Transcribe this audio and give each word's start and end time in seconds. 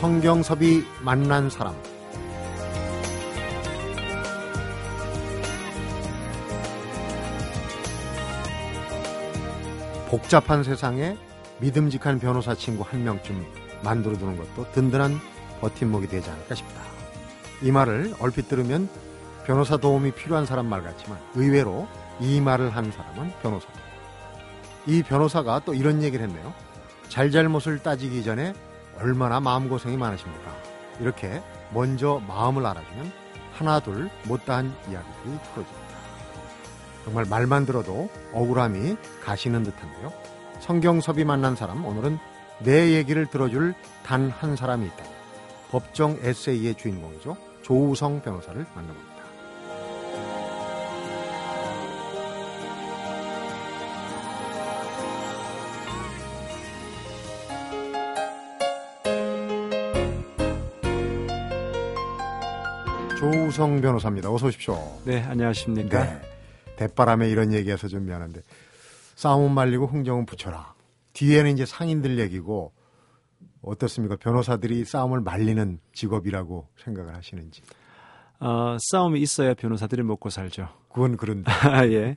성경섭이 0.00 0.82
만난 1.02 1.50
사람 1.50 1.74
복잡한 10.08 10.64
세상에 10.64 11.18
믿음직한 11.60 12.18
변호사 12.18 12.54
친구 12.54 12.82
한 12.82 13.04
명쯤 13.04 13.44
만들어두는 13.84 14.38
것도 14.38 14.72
든든한 14.72 15.18
버팀목이 15.60 16.06
되지 16.06 16.30
않을까 16.30 16.54
싶다. 16.54 16.80
이 17.60 17.70
말을 17.70 18.14
얼핏 18.20 18.48
들으면 18.48 18.88
변호사 19.44 19.76
도움이 19.76 20.12
필요한 20.12 20.46
사람 20.46 20.64
말 20.64 20.82
같지만 20.82 21.18
의외로 21.34 21.86
이 22.20 22.40
말을 22.40 22.74
한 22.74 22.90
사람은 22.90 23.34
변호사입니다. 23.42 23.84
이 24.86 25.02
변호사가 25.02 25.60
또 25.66 25.74
이런 25.74 26.02
얘기를 26.02 26.26
했네요. 26.26 26.54
잘잘못을 27.10 27.82
따지기 27.82 28.24
전에 28.24 28.54
얼마나 28.98 29.40
마음고생이 29.40 29.96
많으십니까? 29.96 30.54
이렇게 31.00 31.42
먼저 31.72 32.20
마음을 32.26 32.64
알아주면 32.66 33.12
하나둘 33.54 34.10
못다한 34.26 34.74
이야기들이 34.90 35.38
풀어집니다. 35.52 35.90
정말 37.04 37.24
말만 37.24 37.66
들어도 37.66 38.10
억울함이 38.32 38.96
가시는 39.22 39.62
듯한데요. 39.62 40.12
성경섭이 40.60 41.24
만난 41.24 41.56
사람 41.56 41.84
오늘은 41.84 42.18
내 42.60 42.92
얘기를 42.92 43.26
들어줄 43.26 43.74
단 44.04 44.30
한 44.30 44.56
사람이 44.56 44.86
있다. 44.86 45.04
법정 45.70 46.18
에세이의 46.20 46.74
주인공이죠. 46.74 47.36
조우성 47.62 48.20
변호사를 48.22 48.66
만나봅니다. 48.74 49.19
조우성 63.20 63.82
변호사입니다. 63.82 64.32
어서 64.32 64.46
오십시오. 64.46 64.78
네, 65.04 65.20
안녕하십니까. 65.20 66.04
네. 66.04 66.20
대바람에 66.76 67.28
이런 67.28 67.52
얘기해서 67.52 67.86
좀 67.86 68.06
미안한데 68.06 68.40
싸움은 69.14 69.52
말리고 69.52 69.86
흥정은 69.86 70.24
붙여라. 70.24 70.72
뒤에는 71.12 71.52
이제 71.52 71.66
상인들 71.66 72.18
얘기고 72.18 72.72
어떻습니까? 73.60 74.16
변호사들이 74.16 74.86
싸움을 74.86 75.20
말리는 75.20 75.80
직업이라고 75.92 76.68
생각을 76.82 77.14
하시는지. 77.14 77.60
어, 78.38 78.78
싸움이 78.90 79.20
있어야 79.20 79.52
변호사들이 79.52 80.02
먹고 80.02 80.30
살죠. 80.30 80.70
그건 80.88 81.18
그런데. 81.18 81.52
예. 81.92 82.16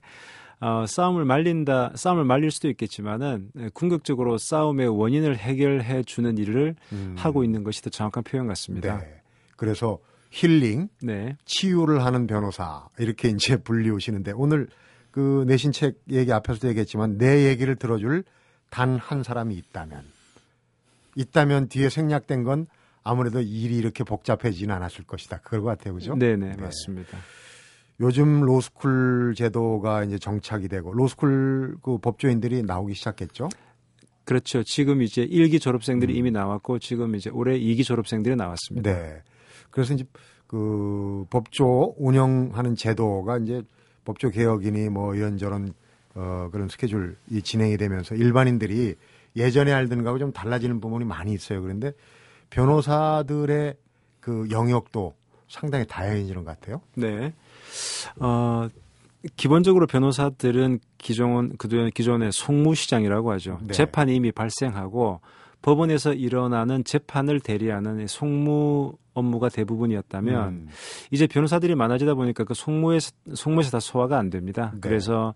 어, 0.62 0.86
싸움을 0.88 1.26
말린다, 1.26 1.92
싸움을 1.96 2.24
말릴 2.24 2.50
수도 2.50 2.70
있겠지만은 2.70 3.50
예, 3.60 3.70
궁극적으로 3.74 4.38
싸움의 4.38 4.88
원인을 4.88 5.36
해결해 5.36 6.04
주는 6.04 6.38
일을 6.38 6.78
음. 6.94 7.16
하고 7.18 7.44
있는 7.44 7.66
것이 7.66 7.82
더 7.82 7.90
정확한 7.90 8.24
표현 8.24 8.48
같습니다. 8.48 9.00
네. 9.00 9.22
그래서 9.58 10.00
힐링, 10.34 10.90
네. 11.04 11.38
치유를 11.46 12.04
하는 12.04 12.26
변호사 12.26 12.88
이렇게 12.98 13.30
이제 13.36 13.58
불리우시는데 13.58 14.32
오늘 14.36 14.68
그 15.12 15.46
내신 15.48 15.72
책 15.72 16.00
얘기 16.10 16.34
앞에서도 16.34 16.68
얘기했지만 16.70 17.20
내 17.20 17.48
얘기를 17.48 17.76
들어줄 17.76 18.24
단 18.72 18.98
한 18.98 19.22
사람이 19.22 19.54
있다면 19.56 20.04
있다면 21.16 21.68
뒤에 21.68 21.90
생략된 21.90 22.44
건 22.44 22.66
아무래도 23.04 23.40
일이 23.40 23.78
이렇게 23.78 24.04
복잡해지는 24.04 24.74
않았을 24.74 25.04
것이다. 25.06 25.42
그럴 25.44 25.62
것 25.62 25.70
같아요, 25.70 25.94
그죠? 25.94 26.16
네네 26.16 26.56
네. 26.56 26.62
맞습니다. 26.62 27.20
요즘 28.00 28.42
로스쿨 28.42 29.36
제도가 29.38 30.04
이제 30.06 30.18
정착이 30.18 30.68
되고 30.68 30.92
로스쿨 30.92 31.78
그 31.84 32.00
법조인들이 32.00 32.64
나오기 32.64 32.96
시작했죠. 32.96 33.50
그렇죠. 34.26 34.64
지금 34.64 35.04
이제 35.04 35.24
1기 35.28 35.62
졸업생들이 35.62 36.14
음. 36.14 36.18
이미 36.18 36.32
나왔고 36.32 36.80
지금 36.80 37.14
이제 37.14 37.30
올해 37.30 37.60
2기 37.60 37.84
졸업생들이 37.86 38.36
나왔습니다. 38.36 38.92
네. 38.92 39.22
그래서 39.70 39.94
이제 39.94 40.06
그 40.54 41.26
법조 41.32 41.96
운영하는 41.98 42.76
제도가 42.76 43.40
이제 43.40 43.64
법조 44.06 44.30
개혁이니 44.30 44.90
뭐 44.90 45.16
이런저런 45.16 45.74
어 46.14 46.50
그런 46.52 46.70
스케줄이 46.70 47.42
진행이 47.42 47.76
되면서 47.78 48.14
일반인들이 48.14 48.94
예전에 49.36 49.74
알던 49.74 50.04
거하고 50.04 50.20
좀 50.20 50.32
달라지는 50.32 50.80
부분이 50.80 51.06
많이 51.06 51.34
있어요. 51.34 51.60
그런데 51.60 51.94
변호사들의 52.52 53.74
그 54.20 54.48
영역도 54.52 55.16
상당히 55.48 55.88
다양해지는 55.88 56.44
것 56.44 56.60
같아요. 56.60 56.82
네. 56.94 57.34
어, 58.20 58.68
기본적으로 59.36 59.88
변호사들은 59.88 60.82
기존, 61.00 61.58
그동안 61.58 61.90
기존의 61.90 62.32
송무시장이라고 62.32 63.32
하죠. 63.32 63.58
네. 63.64 63.74
재판이 63.74 64.16
이미 64.16 64.32
발생하고 64.32 65.20
법원에서 65.64 66.14
일어나는 66.14 66.84
재판을 66.84 67.40
대리하는 67.40 68.06
송무 68.06 68.94
업무가 69.14 69.48
대부분이었다면 69.50 70.48
음. 70.50 70.68
이제 71.10 71.26
변호사들이 71.26 71.76
많아지다 71.76 72.16
보니까 72.16 72.44
그 72.44 72.54
송무에 72.54 72.98
송무에서 73.34 73.72
다 73.72 73.80
소화가 73.80 74.18
안 74.18 74.30
됩니다. 74.30 74.72
네. 74.74 74.80
그래서 74.82 75.34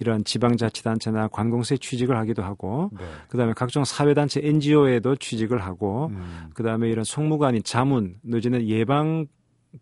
이런 0.00 0.24
지방자치단체나 0.24 1.28
관공서에 1.28 1.78
취직을 1.78 2.16
하기도 2.16 2.42
하고 2.42 2.90
네. 2.98 3.04
그다음에 3.28 3.52
각종 3.54 3.84
사회단체 3.84 4.40
NGO에도 4.42 5.16
취직을 5.16 5.62
하고 5.62 6.08
음. 6.10 6.48
그다음에 6.54 6.88
이런 6.88 7.04
송무가 7.04 7.48
아닌 7.48 7.62
자문 7.62 8.16
내지는 8.22 8.66
예방 8.68 9.26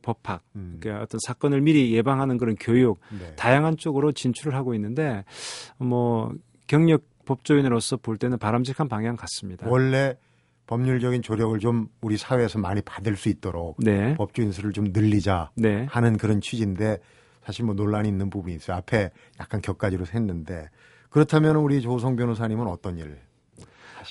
법학, 0.02 0.42
음. 0.56 0.78
그러니까 0.80 1.04
어떤 1.04 1.18
사건을 1.24 1.60
미리 1.60 1.94
예방하는 1.94 2.36
그런 2.38 2.56
교육, 2.56 3.00
네. 3.18 3.34
다양한 3.36 3.76
쪽으로 3.76 4.12
진출을 4.12 4.54
하고 4.54 4.74
있는데 4.74 5.24
뭐 5.78 6.34
경력 6.66 7.02
법조인으로서 7.26 7.98
볼 7.98 8.16
때는 8.16 8.38
바람직한 8.38 8.88
방향 8.88 9.16
같습니다. 9.16 9.66
원래 9.68 10.16
법률적인 10.66 11.22
조력을 11.22 11.58
좀 11.58 11.88
우리 12.00 12.16
사회에서 12.16 12.58
많이 12.58 12.80
받을 12.80 13.16
수 13.16 13.28
있도록 13.28 13.76
네. 13.78 14.14
법조인 14.14 14.52
수를 14.52 14.72
좀 14.72 14.86
늘리자 14.92 15.50
네. 15.54 15.86
하는 15.90 16.16
그런 16.16 16.40
취지인데 16.40 16.98
사실 17.44 17.64
뭐 17.64 17.74
논란이 17.74 18.08
있는 18.08 18.30
부분이 18.30 18.56
있어요. 18.56 18.78
앞에 18.78 19.10
약간 19.38 19.60
격가지로 19.60 20.06
했는데 20.12 20.68
그렇다면 21.10 21.56
우리 21.56 21.80
조성 21.80 22.16
변호사님은 22.16 22.66
어떤 22.66 22.98
일? 22.98 23.18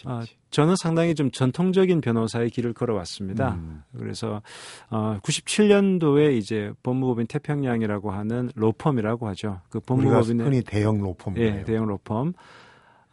아, 0.06 0.24
저는 0.50 0.76
상당히 0.76 1.16
좀 1.16 1.32
전통적인 1.32 2.02
변호사의 2.02 2.50
길을 2.50 2.74
걸어왔습니다. 2.74 3.54
음. 3.54 3.84
그래서 3.98 4.42
어, 4.90 5.18
97년도에 5.24 6.36
이제 6.38 6.72
법무법인 6.84 7.28
태평양이라고 7.28 8.12
하는 8.12 8.50
로펌이라고 8.56 9.28
하죠. 9.30 9.62
그 9.70 9.80
법무법인의 9.80 10.46
흔히 10.46 10.62
대형 10.62 11.00
로펌이에요. 11.00 11.46
예, 11.60 11.64
대형 11.64 11.86
로펌. 11.86 12.34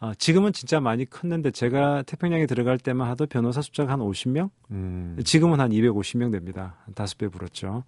어, 0.03 0.13
지금은 0.15 0.51
진짜 0.51 0.81
많이 0.81 1.05
컸는데 1.05 1.51
제가 1.51 2.01
태평양에 2.01 2.45
들어갈 2.45 2.77
때만 2.77 3.07
하도 3.07 3.25
변호사 3.25 3.61
숫자가 3.61 3.93
한 3.93 4.01
50명? 4.01 4.49
음. 4.71 5.17
지금은 5.23 5.61
한 5.61 5.69
250명 5.69 6.29
됩니다. 6.29 6.75
다섯 6.93 7.17
배 7.17 7.29
불었죠. 7.29 7.85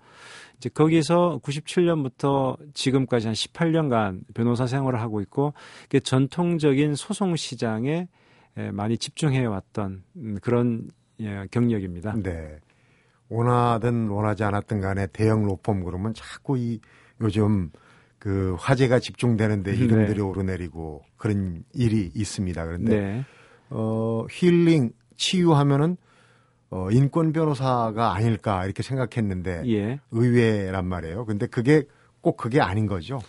이제 0.55 0.69
거기서 0.69 1.41
97년부터 1.43 2.57
지금까지 2.73 3.27
한 3.27 3.33
18년간 3.33 4.21
변호사 4.33 4.65
생활을 4.65 5.01
하고 5.01 5.19
있고 5.19 5.53
전통적인 6.05 6.95
소송 6.95 7.35
시장에 7.35 8.07
많이 8.71 8.97
집중해 8.97 9.43
왔던 9.43 10.03
음, 10.15 10.37
그런 10.41 10.89
예, 11.19 11.45
경력입니다. 11.51 12.15
네. 12.15 12.59
원하든 13.27 14.07
원하지 14.07 14.45
않았든 14.45 14.79
간에 14.79 15.07
대형 15.07 15.43
로펌 15.43 15.83
그러면 15.83 16.13
자꾸 16.13 16.57
이 16.57 16.79
요즘 17.19 17.71
그 18.25 18.55
화제가 18.57 18.97
집중되는데 18.97 19.71
네. 19.71 19.77
이름들이 19.77 20.15
네. 20.15 20.21
오르내리고 20.21 21.03
그런 21.15 21.63
일이 21.75 22.09
있습니다. 22.15 22.65
그런데 22.65 22.99
네. 22.99 23.25
어 23.69 24.25
힐링 24.31 24.93
치유하면은 25.15 25.95
어 26.71 26.89
인권 26.89 27.33
변호사가 27.33 28.15
아닐까 28.15 28.65
이렇게 28.65 28.81
생각했는데 28.81 29.61
예. 29.67 29.99
의외란 30.09 30.87
말이에요. 30.87 31.25
근데 31.25 31.45
그게 31.45 31.83
꼭 32.21 32.35
그게 32.35 32.61
아닌 32.61 32.87
거죠. 32.87 33.19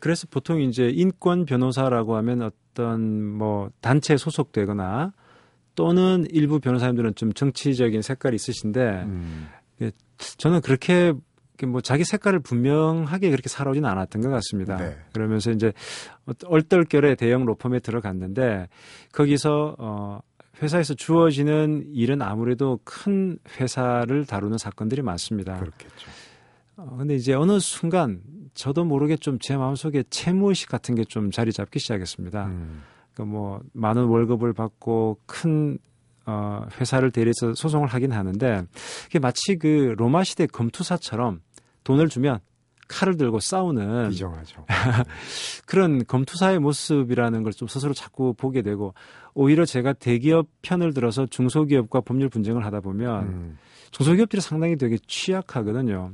그래서 0.00 0.26
보통 0.30 0.60
이제 0.60 0.90
인권 0.92 1.46
변호사라고 1.46 2.14
하면 2.16 2.42
어떤 2.42 3.24
뭐 3.24 3.70
단체에 3.80 4.18
소속되거나 4.18 5.14
또는 5.76 6.26
일부 6.28 6.60
변호사님들은 6.60 7.14
좀 7.14 7.32
정치적인 7.32 8.02
색깔이 8.02 8.34
있으신데 8.34 8.80
음. 9.06 9.48
저는 10.36 10.60
그렇게 10.60 11.14
뭐 11.66 11.80
자기 11.80 12.04
색깔을 12.04 12.40
분명하게 12.40 13.30
그렇게 13.30 13.48
살아오지는 13.48 13.88
않았던 13.88 14.22
것 14.22 14.28
같습니다. 14.30 14.76
네. 14.76 14.96
그러면서 15.12 15.50
이제 15.52 15.72
얼떨결에 16.46 17.14
대형 17.14 17.44
로펌에 17.44 17.78
들어갔는데 17.80 18.68
거기서 19.12 19.76
어 19.78 20.20
회사에서 20.62 20.94
주어지는 20.94 21.84
일은 21.92 22.22
아무래도 22.22 22.80
큰 22.84 23.38
회사를 23.58 24.24
다루는 24.26 24.58
사건들이 24.58 25.02
많습니다. 25.02 25.58
그렇겠죠. 25.58 26.10
어, 26.76 26.96
근데 26.98 27.14
이제 27.14 27.34
어느 27.34 27.58
순간 27.60 28.20
저도 28.54 28.84
모르게 28.84 29.16
좀 29.16 29.38
제 29.40 29.56
마음속에 29.56 30.04
채무의식 30.10 30.68
같은 30.68 30.94
게 30.94 31.04
좀 31.04 31.30
자리 31.30 31.52
잡기 31.52 31.78
시작했습니다. 31.78 32.46
음. 32.46 32.82
그뭐 33.14 33.60
많은 33.72 34.04
월급을 34.04 34.52
받고 34.52 35.18
큰 35.26 35.78
어, 36.26 36.66
회사를 36.80 37.10
대리해서 37.10 37.54
소송을 37.54 37.88
하긴 37.88 38.12
하는데 38.12 38.62
그게 39.04 39.18
마치 39.18 39.56
그 39.56 39.94
로마 39.96 40.24
시대 40.24 40.46
검투사처럼 40.46 41.40
돈을 41.84 42.08
주면 42.08 42.40
칼을 42.88 43.16
들고 43.16 43.40
싸우는 43.40 44.10
비정하죠. 44.10 44.66
그런 45.66 46.04
검투사의 46.04 46.58
모습이라는 46.58 47.42
걸 47.42 47.52
좀 47.54 47.66
스스로 47.68 47.94
자꾸 47.94 48.34
보게 48.34 48.62
되고 48.62 48.94
오히려 49.32 49.64
제가 49.64 49.92
대기업 49.94 50.48
편을 50.62 50.92
들어서 50.92 51.24
중소기업과 51.26 52.02
법률 52.02 52.28
분쟁을 52.28 52.64
하다 52.64 52.80
보면 52.80 53.22
음. 53.24 53.58
중소기업들이 53.90 54.42
상당히 54.42 54.76
되게 54.76 54.98
취약하거든요. 55.06 56.12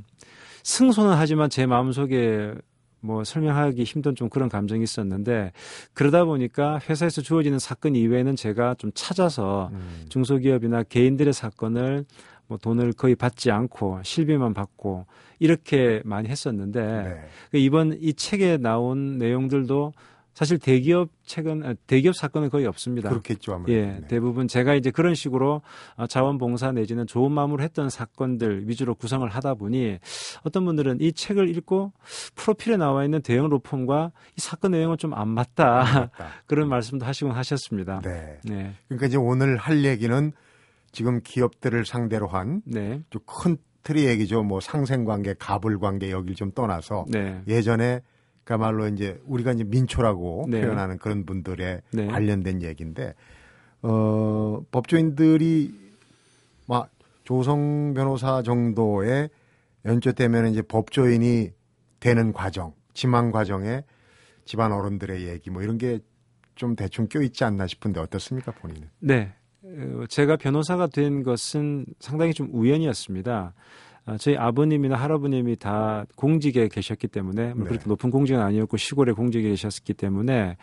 승소는 0.63 1.15
하지만 1.15 1.49
제 1.49 1.65
마음속에 1.65 2.53
뭐 3.01 3.23
설명하기 3.23 3.83
힘든 3.83 4.15
좀 4.15 4.29
그런 4.29 4.47
감정이 4.47 4.83
있었는데 4.83 5.51
그러다 5.93 6.23
보니까 6.25 6.79
회사에서 6.87 7.21
주어지는 7.21 7.59
사건 7.59 7.95
이외에는 7.95 8.35
제가 8.35 8.75
좀 8.75 8.91
찾아서 8.93 9.69
음. 9.73 10.05
중소기업이나 10.09 10.83
개인들의 10.83 11.33
사건을 11.33 12.05
뭐 12.47 12.57
돈을 12.57 12.93
거의 12.93 13.15
받지 13.15 13.49
않고 13.49 14.01
실비만 14.03 14.53
받고 14.53 15.05
이렇게 15.39 16.01
많이 16.05 16.29
했었는데 16.29 16.81
네. 16.81 17.21
그 17.49 17.57
이번 17.57 17.97
이 17.99 18.13
책에 18.13 18.57
나온 18.57 19.17
내용들도 19.17 19.93
사실 20.33 20.57
대기업 20.57 21.09
책은 21.25 21.65
아, 21.65 21.73
대기업 21.87 22.15
사건은 22.15 22.49
거의 22.49 22.65
없습니다. 22.65 23.09
그렇겠죠. 23.09 23.53
아무래도. 23.53 23.79
예, 23.79 23.85
네. 23.99 24.07
대부분 24.07 24.47
제가 24.47 24.75
이제 24.75 24.91
그런 24.91 25.13
식으로 25.13 25.61
어, 25.95 26.07
자원봉사 26.07 26.71
내지는 26.71 27.05
좋은 27.05 27.31
마음으로 27.31 27.63
했던 27.63 27.89
사건들 27.89 28.67
위주로 28.67 28.95
구성을 28.95 29.27
하다 29.27 29.55
보니 29.55 29.99
어떤 30.43 30.65
분들은 30.65 30.99
이 31.01 31.13
책을 31.13 31.55
읽고 31.57 31.93
프로필에 32.35 32.77
나와 32.77 33.03
있는 33.03 33.21
대형 33.21 33.49
로펌과 33.49 34.11
이 34.37 34.41
사건 34.41 34.71
내용은 34.71 34.97
좀 34.97 35.11
안 35.13 35.27
맞다. 35.29 35.61
맞다. 35.61 36.11
그런 36.47 36.69
말씀도 36.69 37.05
하시곤 37.05 37.33
하셨습니다. 37.33 38.01
네. 38.03 38.39
네. 38.43 38.73
그러니까 38.87 39.07
이제 39.07 39.17
오늘 39.17 39.57
할 39.57 39.83
얘기는 39.83 40.31
지금 40.91 41.21
기업들을 41.21 41.85
상대로 41.85 42.27
한큰 42.27 42.61
네. 42.65 43.01
틀의 43.83 44.05
얘기죠. 44.05 44.43
뭐 44.43 44.59
상생관계, 44.59 45.35
가불관계 45.39 46.11
여기를 46.11 46.35
좀 46.35 46.51
떠나서 46.51 47.05
네. 47.09 47.41
예전에 47.47 48.01
그야말로 48.43 48.87
이제 48.87 49.19
우리가 49.25 49.53
이제 49.53 49.63
민초라고 49.63 50.45
네. 50.49 50.61
표현하는 50.61 50.97
그런 50.97 51.25
분들의 51.25 51.81
네. 51.91 52.07
관련된 52.07 52.61
얘기인데 52.61 53.13
어 53.81 54.61
법조인들이 54.71 55.73
막 56.67 56.89
조성 57.23 57.93
변호사 57.93 58.41
정도의 58.41 59.29
연초 59.85 60.11
되면 60.11 60.47
이제 60.47 60.61
법조인이 60.61 61.51
되는 61.99 62.33
과정, 62.33 62.73
지망 62.93 63.31
과정에 63.31 63.83
집안 64.45 64.71
어른들의 64.71 65.27
얘기 65.27 65.49
뭐 65.49 65.61
이런 65.61 65.77
게 65.77 65.99
좀 66.61 66.75
대충 66.75 67.07
껴 67.07 67.21
있지 67.23 67.43
않나 67.43 67.65
싶은데 67.65 67.99
어떻습니까 67.99 68.51
본인은? 68.51 68.87
네, 68.99 69.33
어, 69.63 70.05
제가 70.07 70.37
변호사가 70.37 70.85
된 70.85 71.23
것은 71.23 71.87
상당히 71.99 72.35
좀 72.35 72.49
우연이었습니다. 72.51 73.55
아, 74.05 74.17
저희 74.17 74.35
아버님이나 74.35 74.95
할아버님이 74.95 75.57
다 75.57 76.05
공직에 76.15 76.67
계셨기 76.67 77.07
때문에 77.07 77.53
뭐 77.53 77.63
네. 77.63 77.69
그렇게 77.69 77.87
높은 77.87 78.09
공직은 78.09 78.41
아니었고 78.41 78.77
시골에 78.77 79.11
공직에 79.11 79.49
계셨기 79.49 79.93
때문에 79.93 80.57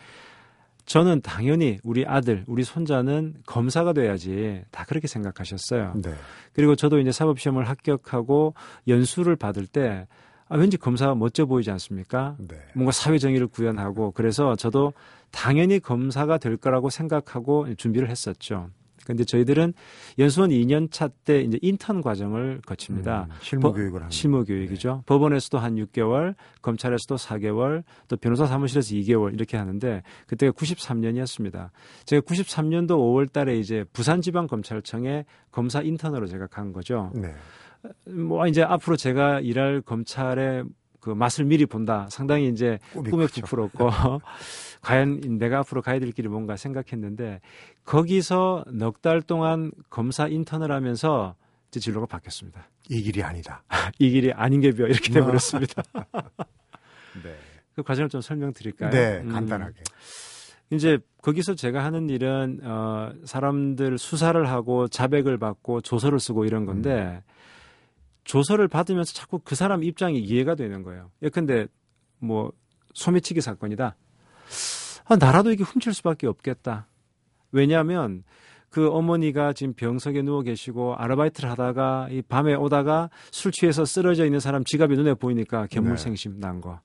저는 0.85 1.21
당연히 1.21 1.77
우리 1.83 2.05
아들, 2.05 2.43
우리 2.47 2.63
손자는 2.63 3.35
검사가 3.45 3.93
돼야지 3.93 4.63
다 4.71 4.85
그렇게 4.85 5.07
생각하셨어요. 5.07 5.93
네. 6.01 6.13
그리고 6.53 6.75
저도 6.75 6.99
이제 6.99 7.11
사법시험을 7.11 7.69
합격하고 7.69 8.55
연수를 8.87 9.35
받을 9.35 9.67
때 9.67 10.07
아, 10.47 10.57
왠지 10.57 10.77
검사가 10.77 11.13
멋져 11.13 11.45
보이지 11.45 11.69
않습니까? 11.69 12.35
네. 12.39 12.57
뭔가 12.73 12.91
사회 12.91 13.19
정의를 13.19 13.47
구현하고 13.47 14.11
그래서 14.11 14.55
저도 14.55 14.93
당연히 15.31 15.79
검사가 15.79 16.39
될 16.39 16.57
거라고 16.57 16.89
생각하고 16.89 17.73
준비를 17.75 18.09
했었죠. 18.09 18.71
근데 19.09 19.23
저희들은 19.23 19.73
연수원 20.19 20.51
2년 20.51 20.91
차 20.91 21.09
때 21.25 21.41
이제 21.41 21.57
인턴 21.61 22.01
과정을 22.01 22.61
거칩니다. 22.65 23.27
음, 23.29 23.35
실무 23.41 23.73
교육을 23.73 23.99
하는 24.01 24.11
실무 24.11 24.45
교육이죠. 24.45 24.95
네. 24.97 25.01
법원에서도 25.05 25.57
한 25.57 25.75
6개월, 25.75 26.35
검찰에서도 26.61 27.15
4개월, 27.15 27.83
또 28.07 28.15
변호사 28.17 28.45
사무실에서 28.45 28.95
2개월 28.95 29.33
이렇게 29.33 29.57
하는데 29.57 30.03
그때가 30.27 30.53
93년이었습니다. 30.53 31.69
제가 32.05 32.21
93년도 32.21 32.91
5월 32.91 33.31
달에 33.31 33.57
이제 33.57 33.83
부산 33.93 34.21
지방 34.21 34.47
검찰청에 34.47 35.25
검사 35.51 35.81
인턴으로 35.81 36.27
제가 36.27 36.47
간 36.47 36.71
거죠. 36.71 37.11
네. 37.15 37.33
뭐 38.05 38.45
이제 38.47 38.61
앞으로 38.61 38.95
제가 38.97 39.39
일할 39.39 39.81
검찰의 39.81 40.63
그 40.99 41.09
맛을 41.09 41.45
미리 41.45 41.65
본다. 41.65 42.07
상당히 42.09 42.47
이제 42.49 42.79
꿈에 42.93 43.25
부풀었고 43.27 43.89
과연 44.81 45.37
내가 45.37 45.59
앞으로 45.59 45.81
가야 45.81 45.99
될 45.99 46.11
길이 46.11 46.27
뭔가 46.27 46.55
생각했는데 46.57 47.41
거기서 47.85 48.65
넉 48.71 49.01
달 49.01 49.21
동안 49.21 49.71
검사 49.89 50.27
인턴을 50.27 50.71
하면서 50.71 51.35
이제 51.69 51.79
진로가 51.79 52.05
바뀌었습니다. 52.07 52.67
이 52.89 53.01
길이 53.01 53.23
아니다. 53.23 53.63
이 53.99 54.09
길이 54.09 54.31
아닌 54.33 54.59
게벼 54.61 54.87
이렇게 54.87 55.13
돼버렸습니다. 55.13 55.83
네. 57.23 57.35
그 57.75 57.83
과정을 57.83 58.09
좀 58.09 58.19
설명드릴까요? 58.21 58.89
네, 58.89 59.21
음. 59.23 59.31
간단하게. 59.31 59.79
음, 59.79 60.75
이제 60.75 60.99
거기서 61.21 61.55
제가 61.55 61.83
하는 61.83 62.09
일은 62.09 62.59
어 62.63 63.11
사람들 63.25 63.97
수사를 63.97 64.47
하고 64.49 64.87
자백을 64.87 65.37
받고 65.37 65.81
조서를 65.81 66.19
쓰고 66.19 66.45
이런 66.45 66.65
건데 66.65 67.21
음. 67.25 67.33
조서를 68.23 68.67
받으면서 68.67 69.13
자꾸 69.13 69.39
그 69.39 69.55
사람 69.55 69.83
입장이 69.83 70.19
이해가 70.19 70.55
되는 70.55 70.83
거예요. 70.83 71.11
예컨대 71.21 71.67
뭐 72.19 72.51
소매치기 72.93 73.41
사건이다. 73.41 73.95
아, 75.05 75.15
나라도 75.15 75.51
이게 75.51 75.63
훔칠 75.63 75.93
수밖에 75.93 76.27
없겠다. 76.27 76.87
왜냐하면 77.51 78.23
그 78.69 78.89
어머니가 78.89 79.53
지금 79.53 79.73
병석에 79.73 80.21
누워 80.21 80.41
계시고 80.41 80.95
아르바이트를 80.95 81.49
하다가 81.49 82.09
이 82.11 82.21
밤에 82.21 82.53
오다가 82.53 83.09
술 83.31 83.51
취해서 83.51 83.85
쓰러져 83.85 84.25
있는 84.25 84.39
사람 84.39 84.63
지갑이 84.63 84.95
눈에 84.95 85.15
보이니까 85.15 85.67
괴물생심 85.67 86.33
네. 86.33 86.39
난 86.39 86.61
거. 86.61 86.79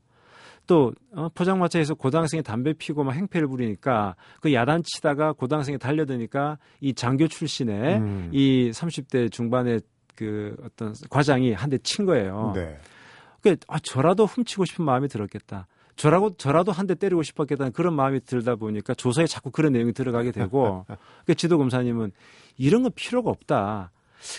또 0.67 0.95
어, 1.15 1.29
포장마차에서 1.35 1.95
고등학생이 1.95 2.43
담배 2.43 2.73
피고 2.73 3.05
막 3.05 3.13
행패를 3.13 3.49
부리니까 3.49 4.17
그 4.41 4.55
야단치다가 4.55 5.33
고등학생이 5.33 5.79
달려드니까 5.79 6.59
이 6.81 6.95
장교 6.95 7.29
출신의 7.29 7.99
음. 7.99 8.31
이 8.33 8.71
30대 8.73 9.31
중반의 9.31 9.83
그 10.15 10.57
어떤 10.65 10.95
과장이 11.11 11.53
한 11.53 11.71
대 11.71 11.79
친 11.79 12.05
거예요. 12.07 12.53
네. 12.55 12.79
그 13.41 13.57
아, 13.69 13.79
저라도 13.79 14.27
훔치고 14.27 14.65
싶은 14.65 14.85
마음이 14.85 15.09
들었겠다. 15.09 15.67
저라고 15.97 16.37
저라도 16.37 16.73
한 16.73 16.87
대 16.87 16.95
때리고 16.95 17.23
싶었겠다는 17.23 17.73
그런 17.73 17.95
마음이 17.95 18.21
들다 18.25 18.57
보니까 18.57 18.95
조서에 18.95 19.27
자꾸 19.27 19.51
그런 19.51 19.73
내용이 19.73 19.93
들어가게 19.93 20.33
되고 20.33 20.87
그 21.27 21.35
지도 21.35 21.59
검사님은 21.59 22.11
이런 22.57 22.83
건 22.83 22.93
필요가 22.95 23.31
없다. 23.31 23.91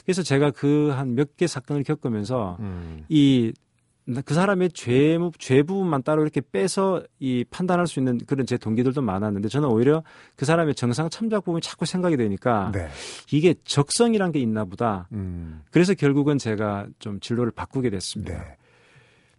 그래서 0.06 0.24
제가 0.24 0.51
그 0.51 0.92
한 0.92 1.15
몇 1.15 1.38
개 1.38 1.48
사건을 1.48 1.84
겪으면서 1.84 2.58
음. 2.60 3.05
이 3.10 3.53
그 4.24 4.33
사람의 4.35 4.71
죄, 4.71 5.17
죄 5.39 5.63
부분만 5.63 6.03
따로 6.03 6.21
이렇게 6.21 6.39
빼서 6.39 7.03
이 7.19 7.43
판단할 7.50 7.88
수 7.88 8.00
있는 8.00 8.19
그런 8.27 8.45
제 8.45 8.57
동기들도 8.57 9.01
많았는데 9.01 9.50
저는 9.50 9.67
오히려 9.67 10.03
그 10.35 10.45
사람의 10.45 10.75
정상 10.75 11.09
참작 11.09 11.43
부분이 11.43 11.62
자꾸 11.62 11.85
생각이 11.85 12.15
되니까 12.15 12.71
네. 12.71 12.88
이게 13.31 13.55
적성이란 13.63 14.31
게 14.31 14.39
있나 14.39 14.65
보다. 14.65 15.07
음. 15.12 15.63
그래서 15.71 15.95
결국은 15.95 16.38
제가 16.38 16.85
좀 17.00 17.19
진로를 17.19 17.51
바꾸게 17.51 17.89
됐습니다. 17.89 18.38
네. 18.38 18.57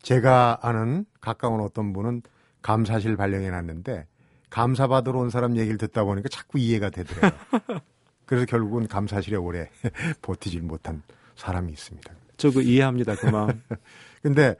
제가 0.02 0.58
아는 0.62 1.04
가까운 1.20 1.61
어떤 1.61 1.92
분은 1.92 2.23
감사실 2.61 3.16
발령해 3.16 3.50
놨는데 3.50 4.06
감사받으러 4.50 5.20
온 5.20 5.30
사람 5.30 5.56
얘기를 5.56 5.78
듣다 5.78 6.02
보니까 6.02 6.28
자꾸 6.28 6.58
이해가 6.58 6.90
되더라고요. 6.90 7.80
그래서 8.26 8.46
결국은 8.46 8.88
감사실에 8.88 9.37
오래 9.37 9.70
버티질 10.23 10.62
못한 10.62 11.02
사람이 11.37 11.70
있습니다. 11.73 12.15
저그 12.37 12.62
이해합니다, 12.62 13.14
그 13.16 13.26
마음. 13.26 13.62
근데 14.23 14.55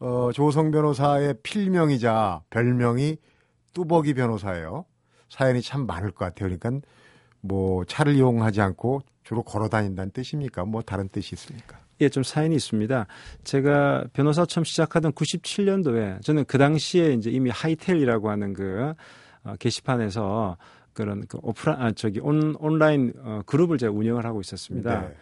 어, 0.00 0.30
조성 0.32 0.70
변호사의 0.70 1.36
필명이자 1.42 2.42
별명이 2.50 3.16
뚜벅이 3.74 4.14
변호사예요. 4.14 4.84
사연이 5.28 5.60
참 5.60 5.86
많을 5.86 6.10
것 6.10 6.24
같아요. 6.24 6.56
그러니까 6.56 6.86
뭐 7.40 7.84
차를 7.84 8.14
이용하지 8.14 8.60
않고 8.60 9.02
주로 9.24 9.42
걸어 9.42 9.68
다닌다는 9.68 10.10
뜻입니까? 10.10 10.64
뭐 10.64 10.82
다른 10.82 11.08
뜻이 11.08 11.34
있습니까? 11.34 11.78
예, 12.00 12.08
좀 12.08 12.22
사연이 12.22 12.54
있습니다. 12.54 13.06
제가 13.44 14.04
변호사 14.12 14.46
처음 14.46 14.64
시작하던 14.64 15.12
97년도에 15.12 16.22
저는 16.22 16.44
그 16.44 16.56
당시에 16.58 17.12
이제 17.12 17.30
이미 17.30 17.50
하이텔이라고 17.50 18.30
하는 18.30 18.54
그 18.54 18.94
어, 19.44 19.54
게시판에서 19.58 20.56
그런 20.92 21.26
그 21.28 21.38
오프라 21.42 21.76
아 21.78 21.92
저기 21.92 22.20
온 22.20 22.56
온라인 22.58 23.12
어, 23.18 23.42
그룹을 23.46 23.78
제가 23.78 23.92
운영을 23.92 24.24
하고 24.24 24.40
있었습니다. 24.40 25.00
네. 25.02 25.14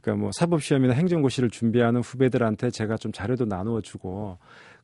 그러니까 0.00 0.22
뭐 0.22 0.30
사법 0.32 0.62
시험이나 0.62 0.94
행정고시를 0.94 1.50
준비하는 1.50 2.00
후배들한테 2.00 2.70
제가 2.70 2.96
좀 2.96 3.12
자료도 3.12 3.44
나누어 3.44 3.80
주고 3.80 4.38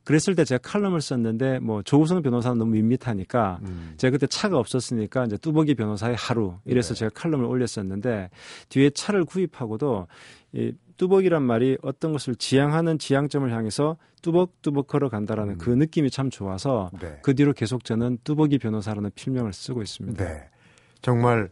그랬을 0.05 0.35
때 0.35 0.45
제가 0.45 0.59
칼럼을 0.63 1.01
썼는데 1.01 1.61
뭐 1.61 1.83
조우성 1.83 2.23
변호사는 2.23 2.59
너무 2.59 2.73
밋밋하니까 2.73 3.61
음. 3.63 3.95
제가 3.97 4.13
그때 4.13 4.27
차가 4.27 4.59
없었으니까 4.59 5.25
이제 5.25 5.37
뚜벅이 5.39 5.75
변호사의 5.75 6.15
하루 6.17 6.59
이래서 6.67 6.95
네. 6.95 7.01
제가 7.01 7.11
칼럼을 7.15 7.47
올렸었는데 7.47 8.31
뒤에 8.69 8.91
차를 8.91 9.25
구입하고도 9.25 10.07
이 10.53 10.73
뚜벅이란 10.97 11.43
말이 11.43 11.77
어떤 11.83 12.13
것을 12.13 12.37
지향하는 12.37 12.99
지향점을 12.99 13.51
향해서 13.51 13.97
뚜벅뚜벅 14.23 14.87
걸어간다라는 14.87 15.55
음. 15.55 15.59
그 15.59 15.71
느낌이 15.71 16.11
참 16.11 16.31
좋아서 16.31 16.91
네. 17.01 17.19
그 17.23 17.35
뒤로 17.35 17.53
계속 17.53 17.85
저는 17.85 18.19
뚜벅이 18.25 18.59
변호사라는 18.59 19.11
필명을 19.15 19.53
쓰고 19.53 19.83
있습니다. 19.83 20.23
네. 20.23 20.49
정말 21.01 21.51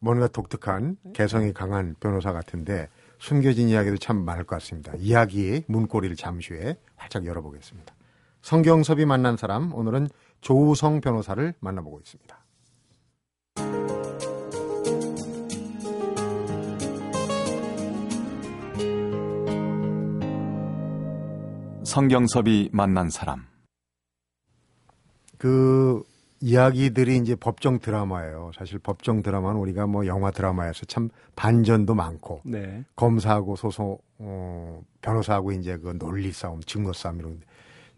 뭔가 0.00 0.28
독특한 0.28 0.96
개성이 1.12 1.52
강한 1.52 1.94
변호사 2.00 2.32
같은데 2.32 2.88
숨겨진 3.18 3.68
이야기도 3.68 3.96
참 3.96 4.24
많을 4.24 4.44
것 4.44 4.56
같습니다. 4.56 4.92
이야기의 4.96 5.64
문고리를 5.66 6.14
잠시 6.16 6.54
후에 6.54 6.76
활짝 6.96 7.26
열어보겠습니다. 7.26 7.94
성경섭이 8.42 9.04
만난 9.04 9.36
사람 9.36 9.74
오늘은 9.74 10.08
조우성 10.40 11.00
변호사를 11.00 11.54
만나보고 11.60 11.98
있습니다. 12.00 12.38
성경섭이 21.84 22.68
만난 22.72 23.10
사람. 23.10 23.46
그 25.38 26.02
이야기들이 26.40 27.16
이제 27.16 27.34
법정 27.34 27.80
드라마예요. 27.80 28.52
사실 28.54 28.78
법정 28.78 29.22
드라마는 29.22 29.58
우리가 29.60 29.86
뭐 29.86 30.06
영화 30.06 30.30
드라마에서 30.30 30.86
참 30.86 31.10
반전도 31.36 31.94
많고 31.94 32.42
네. 32.44 32.84
검사하고 32.96 33.56
소송 33.56 33.98
어, 34.18 34.80
변호사하고 35.02 35.52
이제 35.52 35.76
그 35.78 35.96
논리 35.98 36.30
싸움, 36.32 36.60
증거 36.60 36.92
싸움 36.92 37.18
이런 37.18 37.40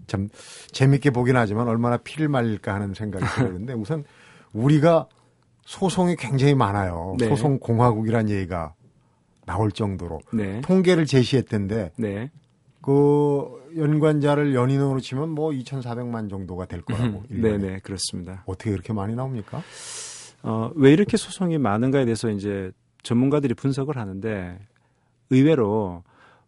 참 0.07 0.29
재밌게 0.73 1.11
보긴 1.11 1.37
하지만 1.37 1.69
얼마나 1.69 1.97
피를 1.99 2.29
말릴까 2.29 2.75
하는 2.75 2.95
생각이 2.95 3.25
들었는데 3.25 3.75
우선 3.75 4.05
우리가 4.53 5.07
소송이 5.63 6.17
굉장히 6.17 6.55
많아요. 6.55 7.17
네. 7.19 7.29
소송 7.29 7.59
공화국이란 7.59 8.29
얘기가 8.31 8.75
나올 9.47 9.71
정도로 9.71 10.21
네. 10.33 10.61
통계를 10.63 11.07
제시했던데 11.07 11.93
네. 11.97 12.31
그 12.83 13.73
연관자를 13.77 14.55
연인으로 14.55 15.01
치면 15.01 15.31
뭐 15.31 15.51
2,400만 15.51 16.31
정도가 16.31 16.67
될 16.67 16.83
거라고. 16.83 17.25
네, 17.29 17.37
일본에. 17.37 17.59
네, 17.59 17.79
그렇습니다. 17.81 18.43
어떻게 18.47 18.71
그렇게 18.71 18.93
많이 18.93 19.15
나옵니까? 19.15 19.63
어, 20.43 20.71
왜 20.75 20.93
이렇게 20.93 21.17
소송이 21.17 21.59
많은가에 21.59 22.05
대해서 22.05 22.31
이제 22.31 22.71
전문가들이 23.03 23.55
분석을 23.55 23.97
하는데 23.97 24.59
의외로 25.31 26.03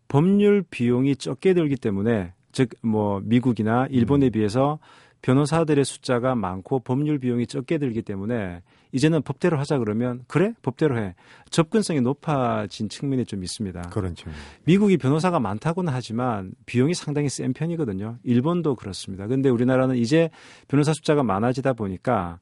법률 0.08 0.62
비용이 0.68 1.16
적게 1.16 1.54
들기 1.54 1.76
때문에 1.76 2.32
즉 2.52 2.70
뭐 2.82 3.20
미국이나 3.24 3.86
일본에 3.90 4.30
비해서 4.30 4.78
변호사들의 5.22 5.84
숫자가 5.84 6.34
많고 6.34 6.80
법률 6.80 7.18
비용이 7.18 7.46
적게 7.46 7.78
들기 7.78 8.02
때문에 8.02 8.60
이제는 8.90 9.22
법대로 9.22 9.58
하자 9.58 9.78
그러면 9.78 10.22
그래 10.26 10.52
법대로 10.62 10.98
해 10.98 11.14
접근성이 11.48 12.00
높아진 12.00 12.88
측면이 12.88 13.24
좀 13.24 13.42
있습니다. 13.42 13.82
측면. 14.14 14.36
미국이 14.64 14.98
변호사가 14.98 15.40
많다고는 15.40 15.92
하지만 15.92 16.52
비용이 16.66 16.92
상당히 16.94 17.28
센 17.28 17.52
편이거든요. 17.52 18.18
일본도 18.24 18.74
그렇습니다. 18.74 19.26
근데 19.26 19.48
우리나라는 19.48 19.96
이제 19.96 20.28
변호사 20.68 20.92
숫자가 20.92 21.22
많아지다 21.22 21.72
보니까 21.72 22.38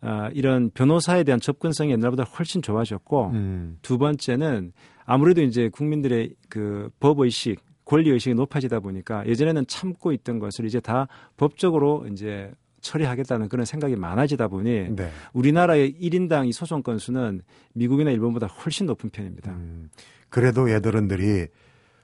아, 0.00 0.28
이런 0.34 0.70
변호사에 0.70 1.24
대한 1.24 1.40
접근성이 1.40 1.92
옛날보다 1.92 2.24
훨씬 2.24 2.60
좋아졌고 2.60 3.30
음. 3.30 3.78
두 3.80 3.96
번째는 3.96 4.72
아무래도 5.06 5.42
이제 5.42 5.68
국민들의 5.68 6.34
그 6.48 6.90
법의식, 7.00 7.60
권리의식이 7.84 8.34
높아지다 8.34 8.80
보니까 8.80 9.26
예전에는 9.26 9.66
참고 9.66 10.12
있던 10.12 10.38
것을 10.38 10.64
이제 10.64 10.80
다 10.80 11.06
법적으로 11.36 12.06
이제 12.10 12.50
처리하겠다는 12.80 13.48
그런 13.48 13.64
생각이 13.64 13.96
많아지다 13.96 14.48
보니 14.48 14.90
네. 14.94 15.10
우리나라의 15.32 15.94
1인당 15.94 16.46
이 16.46 16.52
소송 16.52 16.82
건수는 16.82 17.42
미국이나 17.72 18.10
일본보다 18.10 18.46
훨씬 18.46 18.86
높은 18.86 19.10
편입니다. 19.10 19.52
음. 19.52 19.90
그래도 20.28 20.70
얘들은들이 20.70 21.46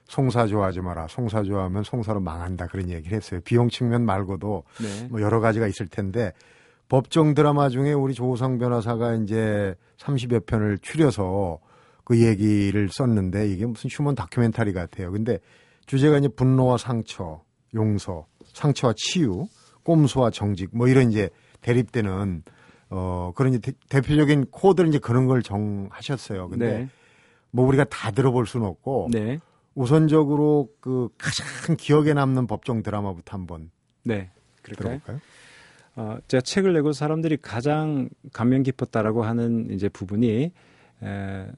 송사 0.05 0.47
좋아하지 0.47 0.81
마라. 0.81 1.07
송사 1.07 1.43
좋아하면 1.43 1.83
송사로 1.83 2.19
망한다. 2.19 2.67
그런 2.67 2.89
얘기를 2.89 3.15
했어요. 3.15 3.39
비용 3.45 3.69
측면 3.69 4.05
말고도 4.05 4.63
네. 4.81 5.07
뭐 5.09 5.21
여러 5.21 5.39
가지가 5.39 5.67
있을 5.67 5.87
텐데 5.87 6.33
법정 6.89 7.33
드라마 7.33 7.69
중에 7.69 7.93
우리 7.93 8.13
조우성 8.13 8.57
변호사가 8.57 9.15
이제 9.15 9.75
30여 9.97 10.45
편을 10.45 10.79
추려서 10.79 11.59
그 12.03 12.19
얘기를 12.21 12.89
썼는데 12.89 13.47
이게 13.47 13.65
무슨 13.65 13.89
휴먼 13.89 14.15
다큐멘터리 14.15 14.73
같아요. 14.73 15.11
근데 15.11 15.39
주제가 15.91 16.19
이제 16.19 16.29
분노와 16.29 16.77
상처, 16.77 17.43
용서, 17.73 18.25
상처와 18.53 18.93
치유, 18.95 19.45
꼼수와 19.83 20.29
정직 20.29 20.69
뭐 20.71 20.87
이런 20.87 21.11
이제 21.11 21.29
대립되는 21.59 22.43
어 22.91 23.33
그런 23.35 23.53
이제 23.53 23.73
대, 23.89 23.99
표적인 23.99 24.51
코드를 24.51 24.87
이제 24.87 24.99
그런 24.99 25.25
걸 25.25 25.43
정하셨어요. 25.43 26.47
근데 26.47 26.77
네. 26.77 26.89
뭐 27.51 27.67
우리가 27.67 27.83
다 27.83 28.11
들어볼 28.11 28.45
수는 28.45 28.67
없고 28.67 29.09
네. 29.11 29.39
우선적으로 29.75 30.69
그 30.79 31.09
가장 31.17 31.75
기억에 31.75 32.13
남는 32.13 32.47
법정 32.47 32.83
드라마부터 32.83 33.35
한번 33.35 33.69
네. 34.05 34.29
그럴까요? 34.61 34.99
들어볼까요? 34.99 35.19
어, 35.97 36.17
제가 36.29 36.39
책을 36.39 36.71
내고 36.71 36.93
사람들이 36.93 37.35
가장 37.35 38.07
감명 38.31 38.63
깊었다라고 38.63 39.23
하는 39.23 39.69
이제 39.71 39.89
부분이 39.89 40.53
에, 41.03 41.51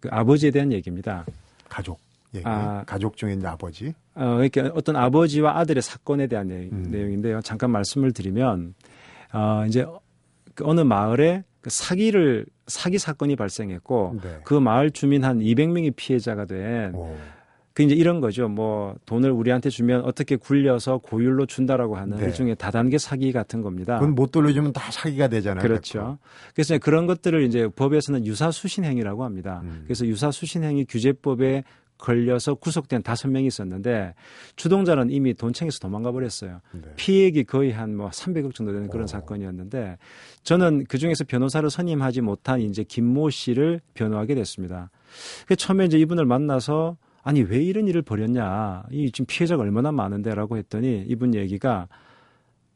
그 0.00 0.08
아버지에 0.10 0.50
대한 0.50 0.72
얘기입니다. 0.72 1.24
가족 1.68 2.00
얘기. 2.36 2.46
아. 2.46 2.84
가족 2.86 3.16
중에 3.16 3.34
이제 3.34 3.46
아버지. 3.46 3.94
어, 4.14 4.36
그러니까 4.36 4.70
어떤 4.74 4.96
아버지와 4.96 5.58
아들의 5.58 5.82
사건에 5.82 6.26
대한 6.26 6.48
내, 6.48 6.68
음. 6.70 6.88
내용인데요. 6.90 7.40
잠깐 7.42 7.70
말씀을 7.70 8.12
드리면 8.12 8.74
어, 9.32 9.64
이제 9.66 9.86
그 10.54 10.64
어느 10.66 10.80
마을에 10.80 11.44
그 11.60 11.70
사기를 11.70 12.46
사기 12.66 12.98
사건이 12.98 13.36
발생했고 13.36 14.20
네. 14.22 14.38
그 14.44 14.54
마을 14.54 14.90
주민 14.90 15.24
한 15.24 15.40
200명이 15.40 15.94
피해자가 15.96 16.44
된 16.46 16.94
오. 16.94 17.16
그 17.76 17.82
이제 17.82 17.94
이런 17.94 18.22
거죠. 18.22 18.48
뭐 18.48 18.94
돈을 19.04 19.30
우리한테 19.30 19.68
주면 19.68 20.02
어떻게 20.06 20.36
굴려서 20.36 20.96
고율로 20.96 21.44
준다라고 21.44 21.96
하는 21.96 22.16
네. 22.16 22.24
일종의 22.24 22.56
다단계 22.56 22.96
사기 22.96 23.32
같은 23.32 23.60
겁니다. 23.60 23.98
그건 23.98 24.14
못 24.14 24.32
돌려주면 24.32 24.72
다 24.72 24.90
사기가 24.90 25.28
되잖아요. 25.28 25.62
그렇죠. 25.62 26.16
그래서 26.54 26.78
그런 26.78 27.06
것들을 27.06 27.42
이제 27.42 27.68
법에서는 27.68 28.24
유사수신행위라고 28.24 29.24
합니다. 29.24 29.60
음. 29.64 29.82
그래서 29.84 30.06
유사수신행위 30.06 30.86
규제법에 30.88 31.64
걸려서 31.98 32.54
구속된 32.54 33.02
다섯 33.02 33.28
명이 33.28 33.46
있었는데 33.46 34.14
주동자는 34.54 35.10
이미 35.10 35.34
돈챙에서 35.34 35.80
도망가 35.80 36.12
버렸어요. 36.12 36.60
네. 36.72 36.82
피해액이 36.96 37.44
거의 37.44 37.72
한 37.72 37.96
뭐 37.96 38.10
300억 38.10 38.54
정도 38.54 38.72
되는 38.72 38.88
그런 38.88 39.04
오. 39.04 39.06
사건이었는데 39.06 39.96
저는 40.42 40.84
그 40.88 40.98
중에서 40.98 41.24
변호사를 41.24 41.68
선임하지 41.68 42.20
못한 42.20 42.60
이제 42.60 42.84
김모 42.84 43.30
씨를 43.30 43.80
변호하게 43.94 44.34
됐습니다. 44.34 44.90
그 45.46 45.56
처음에 45.56 45.86
이제 45.86 45.98
이분을 45.98 46.26
만나서 46.26 46.96
아니 47.22 47.42
왜 47.42 47.58
이런 47.62 47.88
일을 47.88 48.02
벌였냐 48.02 48.84
이 48.90 49.10
지금 49.10 49.26
피해자가 49.26 49.62
얼마나 49.62 49.90
많은데라고 49.90 50.58
했더니 50.58 51.04
이분 51.08 51.34
얘기가 51.34 51.88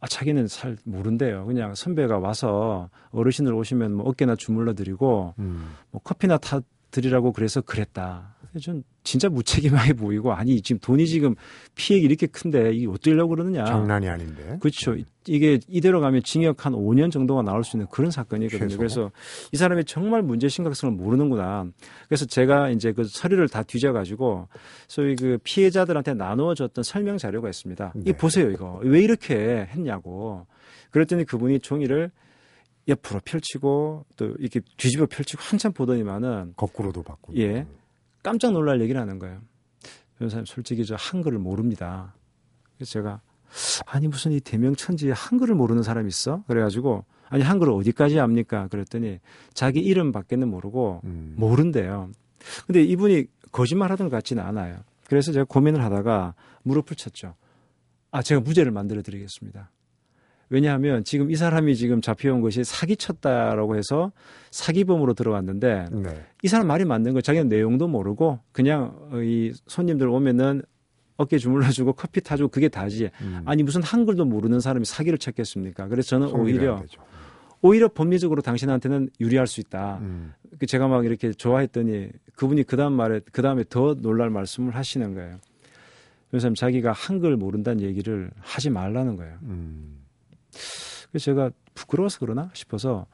아 0.01 0.07
자기는 0.07 0.47
잘 0.47 0.79
모른대요. 0.85 1.45
그냥 1.45 1.75
선배가 1.75 2.19
와서 2.19 2.89
어르신들 3.11 3.53
오시면 3.53 3.93
뭐 3.95 4.09
어깨나 4.09 4.35
주물러 4.35 4.73
드리고 4.73 5.35
음. 5.39 5.75
뭐 5.91 6.01
커피나 6.03 6.39
타 6.39 6.61
드리라고 6.91 7.33
그래서 7.33 7.61
그랬다. 7.61 8.37
전 8.61 8.83
진짜 9.05 9.29
무책임하게 9.29 9.93
보이고 9.93 10.33
아니 10.33 10.61
지금 10.61 10.81
돈이 10.81 11.07
지금 11.07 11.37
피해가 11.77 12.05
이렇게 12.05 12.27
큰데 12.27 12.73
이게 12.73 12.89
어쩌려고 12.89 13.31
그러느냐. 13.31 13.65
장난이 13.65 14.09
아닌데. 14.09 14.59
그렇죠. 14.61 14.97
이게 15.27 15.61
이대로 15.69 16.01
가면 16.01 16.25
징역 16.25 16.67
한 16.67 16.73
5년 16.73 17.13
정도가 17.13 17.43
나올 17.43 17.63
수 17.63 17.77
있는 17.77 17.87
그런 17.91 18.11
사건이거든요. 18.11 18.69
최소. 18.69 18.79
그래서 18.79 19.11
이 19.53 19.57
사람이 19.57 19.85
정말 19.85 20.23
문제 20.23 20.49
심각성을 20.49 20.93
모르는구나. 20.97 21.67
그래서 22.09 22.27
제가 22.27 22.71
이제 22.71 22.93
그 22.93 23.05
서류를 23.05 23.49
다 23.49 23.63
뒤져가지고 23.63 24.49
소위 24.89 25.15
그 25.15 25.39
피해자들한테 25.45 26.15
나누어줬던 26.15 26.83
설명 26.83 27.19
자료가 27.19 27.49
있습니다. 27.49 27.93
네. 27.95 28.11
이 28.11 28.13
보세요, 28.13 28.51
이거 28.51 28.81
왜 28.83 29.01
이렇게 29.01 29.69
했냐고. 29.71 30.47
그랬더니 30.91 31.25
그분이 31.25 31.61
종이를 31.61 32.11
옆으로 32.91 33.21
펼치고 33.25 34.05
또 34.17 34.35
이렇게 34.39 34.61
뒤집어 34.77 35.07
펼치고 35.07 35.43
한참 35.43 35.73
보더니만은 35.73 36.55
거꾸로도 36.57 37.03
바꾸고. 37.03 37.39
예. 37.39 37.67
깜짝 38.23 38.53
놀랄 38.53 38.81
얘기를 38.81 39.01
하는 39.01 39.19
거예요. 39.19 39.41
변호사님 40.19 40.45
솔직히 40.45 40.85
저 40.85 40.95
한글을 40.97 41.39
모릅니다. 41.39 42.15
그래서 42.77 42.93
제가 42.93 43.21
아니 43.87 44.09
무슨 44.09 44.33
이 44.33 44.41
대명천지에 44.41 45.13
한글을 45.13 45.55
모르는 45.55 45.83
사람이 45.83 46.09
있어? 46.09 46.45
그래가지고 46.47 47.05
아니 47.29 47.43
한글을 47.43 47.73
어디까지 47.73 48.19
압니까? 48.21 48.69
그랬더니 48.69 49.19
자기 49.55 49.81
이름밖에는 49.81 50.49
모르고 50.49 51.01
음. 51.05 51.35
모른대요. 51.37 52.11
근데 52.67 52.83
이분이 52.83 53.27
거짓말하던 53.53 54.09
것 54.09 54.17
같지는 54.17 54.43
않아요. 54.45 54.81
그래서 55.07 55.33
제가 55.33 55.45
고민을 55.45 55.83
하다가 55.83 56.35
무릎을 56.63 56.97
쳤죠. 56.97 57.35
아 58.11 58.23
제가 58.23 58.41
무죄를 58.41 58.73
만들어 58.73 59.03
드리겠습니다. 59.03 59.71
왜냐하면 60.51 61.05
지금 61.05 61.31
이 61.31 61.37
사람이 61.37 61.77
지금 61.77 62.01
잡혀온 62.01 62.41
것이 62.41 62.65
사기쳤다라고 62.65 63.77
해서 63.77 64.11
사기범으로 64.51 65.15
들어왔는데 65.15 65.87
네. 65.93 66.25
이 66.43 66.49
사람 66.49 66.67
말이 66.67 66.85
맞는 66.85 67.13
거예요. 67.13 67.21
자기는 67.23 67.49
내용도 67.49 67.87
모르고 67.87 68.41
그냥 68.51 68.97
어, 69.13 69.23
이 69.23 69.53
손님들 69.69 70.09
오면은 70.09 70.63
어깨 71.17 71.39
주물러주고 71.39 71.93
커피 71.93 72.21
타주고 72.21 72.49
그게 72.49 72.69
다지. 72.69 73.11
음. 73.21 73.43
아니 73.45 73.63
무슨 73.63 73.83
한글도 73.83 74.25
모르는 74.25 74.59
사람이 74.59 74.85
사기를 74.85 75.19
쳤겠습니까? 75.19 75.87
그래서 75.89 76.11
저는 76.11 76.33
오히려. 76.33 76.83
오히려 77.63 77.89
법리적으로 77.89 78.41
당신한테는 78.41 79.11
유리할 79.21 79.47
수 79.47 79.61
있다. 79.61 79.99
음. 80.01 80.33
그 80.59 80.65
제가 80.65 80.89
막 80.89 81.05
이렇게 81.05 81.31
좋아했더니 81.31 82.09
그분이 82.35 82.63
그 82.63 82.79
다음 82.79 82.95
말에 82.95 83.21
그 83.33 83.43
다음에 83.43 83.65
더 83.69 83.95
놀랄 83.95 84.31
말씀을 84.31 84.75
하시는 84.75 85.13
거예요. 85.15 85.37
그래서 86.31 86.51
자기가 86.55 86.93
한글 86.93 87.37
모른다는 87.37 87.83
얘기를 87.83 88.31
하지 88.39 88.71
말라는 88.71 89.17
거예요. 89.17 89.37
음. 89.43 90.00
그래서 91.11 91.25
제가 91.25 91.51
부끄러워서 91.75 92.19
그러나 92.21 92.51
싶어서 92.55 93.07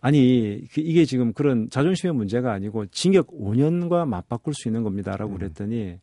아니 0.00 0.64
그 0.72 0.80
이게 0.80 1.04
지금 1.04 1.32
그런 1.32 1.68
자존심의 1.70 2.14
문제가 2.14 2.52
아니고 2.52 2.86
징역 2.86 3.28
5년과 3.28 4.06
맞바꿀 4.08 4.54
수 4.54 4.68
있는 4.68 4.82
겁니다라고 4.82 5.32
음. 5.32 5.38
그랬더니 5.38 5.98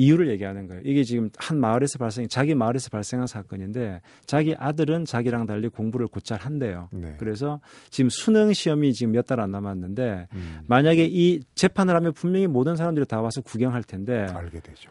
이유를 0.00 0.28
얘기하는 0.30 0.68
거예요. 0.68 0.80
이게 0.84 1.02
지금 1.02 1.28
한 1.38 1.58
마을에서 1.58 1.98
발생, 1.98 2.28
자기 2.28 2.54
마을에서 2.54 2.88
발생한 2.88 3.26
사건인데 3.26 4.00
자기 4.26 4.54
아들은 4.56 5.04
자기랑 5.04 5.46
달리 5.46 5.68
공부를 5.68 6.06
곧잘 6.06 6.40
한대요. 6.40 6.88
네. 6.92 7.16
그래서 7.18 7.60
지금 7.90 8.08
수능 8.08 8.52
시험이 8.52 8.92
지금 8.92 9.12
몇 9.12 9.26
달 9.26 9.40
안 9.40 9.50
남았는데 9.50 10.28
음, 10.34 10.60
만약에 10.68 11.04
이 11.10 11.40
재판을 11.56 11.96
하면 11.96 12.12
분명히 12.12 12.46
모든 12.46 12.76
사람들이 12.76 13.06
다 13.06 13.20
와서 13.20 13.40
구경할 13.40 13.82
텐데 13.82 14.26
알게 14.32 14.60
되죠. 14.60 14.90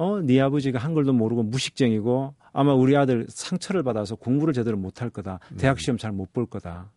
어, 0.00 0.20
네 0.22 0.40
아버지가 0.40 0.78
한글도 0.78 1.12
모르고 1.12 1.42
무식쟁이고 1.42 2.34
아마 2.52 2.72
우리 2.72 2.96
아들 2.96 3.26
상처를 3.28 3.82
받아서 3.82 4.16
공부를 4.16 4.54
제대로 4.54 4.78
못할 4.78 5.10
거다. 5.10 5.40
대학 5.58 5.78
시험 5.78 5.98
잘 5.98 6.12
못 6.12 6.32
볼 6.32 6.46
거다. 6.46 6.90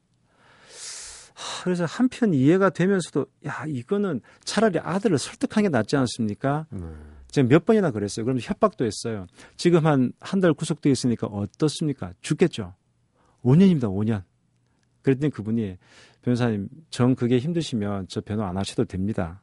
하, 1.34 1.64
그래서 1.66 1.84
한편 1.86 2.34
이해가 2.34 2.70
되면서도 2.70 3.26
야, 3.48 3.66
이거는 3.68 4.22
차라리 4.46 4.80
아들을 4.80 5.18
설득하는 5.18 5.70
게 5.70 5.78
낫지 5.78 5.98
않습니까? 5.98 6.66
네. 6.70 6.80
제가 7.30 7.48
몇 7.50 7.66
번이나 7.66 7.92
그랬어요. 7.92 8.24
그럼 8.26 8.40
협박도 8.42 8.86
했어요. 8.86 9.28
지금 9.58 9.86
한 9.86 10.14
한 10.22 10.40
달 10.40 10.54
구속돼 10.54 10.90
있으니까 10.90 11.28
어떻습니까? 11.28 12.14
죽겠죠. 12.22 12.74
5년입니다. 13.44 13.84
5년. 13.84 14.24
그랬더니 15.02 15.30
그분이 15.32 15.78
변호사님, 16.22 16.70
전 16.90 17.16
그게 17.16 17.38
힘드시면 17.40 18.08
저 18.08 18.22
변호 18.22 18.44
안 18.46 18.56
하셔도 18.58 18.86
됩니다. 18.86 19.42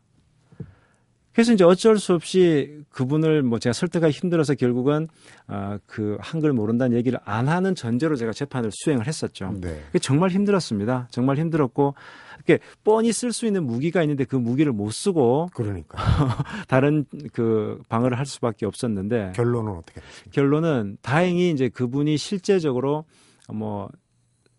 그래서 1.32 1.52
이제 1.52 1.64
어쩔 1.64 1.98
수 1.98 2.12
없이 2.14 2.82
그분을 2.90 3.42
뭐 3.42 3.58
제가 3.58 3.72
설득하기 3.72 4.12
힘들어서 4.12 4.54
결국은 4.54 5.08
아, 5.46 5.78
그 5.86 6.16
한글 6.20 6.52
모른다는 6.52 6.96
얘기를 6.96 7.18
안 7.24 7.48
하는 7.48 7.74
전제로 7.74 8.16
제가 8.16 8.32
재판을 8.32 8.70
수행을 8.72 9.06
했었죠. 9.06 9.54
네. 9.60 9.80
정말 10.02 10.30
힘들었습니다. 10.30 11.08
정말 11.10 11.38
힘들었고 11.38 11.94
이렇게 12.36 12.58
뻔히 12.82 13.12
쓸 13.12 13.32
수 13.32 13.46
있는 13.46 13.64
무기가 13.64 14.02
있는데 14.02 14.24
그 14.24 14.34
무기를 14.36 14.72
못 14.72 14.90
쓰고 14.90 15.50
그러니까 15.54 15.98
다른 16.68 17.04
그 17.32 17.80
방어를 17.88 18.18
할 18.18 18.26
수밖에 18.26 18.66
없었는데 18.66 19.32
결론은 19.34 19.72
어떻게 19.72 20.00
됐습니까? 20.00 20.30
결론은 20.32 20.98
다행히 21.02 21.50
이제 21.50 21.68
그분이 21.68 22.16
실제적으로 22.16 23.04
뭐, 23.48 23.88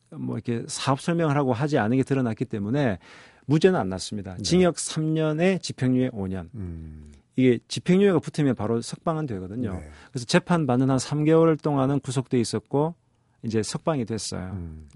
뭐 0.09 0.37
이렇게 0.37 0.63
사업 0.67 1.01
설명을 1.01 1.35
하고 1.35 1.53
하지 1.53 1.77
않은 1.77 1.97
게 1.97 2.03
드러났기 2.03 2.45
때문에 2.45 2.99
무죄는 3.51 3.79
안 3.79 3.89
났습니다. 3.89 4.35
네. 4.35 4.43
징역 4.43 4.75
3년에 4.75 5.61
집행유예 5.61 6.09
5년. 6.11 6.47
음, 6.55 7.11
이게 7.35 7.59
집행유예가 7.67 8.19
붙으면 8.19 8.55
바로 8.55 8.81
석방은 8.81 9.25
되거든요. 9.27 9.73
네. 9.73 9.89
그래서 10.11 10.25
재판 10.25 10.65
받는 10.65 10.89
한 10.89 10.97
3개월 10.97 11.61
동안은 11.61 11.99
구속돼 11.99 12.39
있었고 12.39 12.95
이제 13.43 13.61
석방이 13.63 14.05
됐어요. 14.05 14.51
음, 14.53 14.87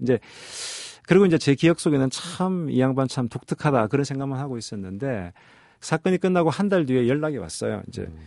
그리고 1.06 1.26
이제 1.26 1.38
제 1.38 1.54
기억 1.54 1.80
속에는 1.80 2.10
참 2.10 2.68
이 2.70 2.80
양반 2.80 3.06
참 3.08 3.28
독특하다 3.28 3.88
그런 3.88 4.04
생각만 4.04 4.38
하고 4.40 4.56
있었는데 4.58 5.32
사건이 5.80 6.18
끝나고 6.18 6.50
한 6.50 6.68
달 6.68 6.86
뒤에 6.86 7.06
연락이 7.08 7.36
왔어요. 7.36 7.82
이제 7.88 8.02
음. 8.02 8.18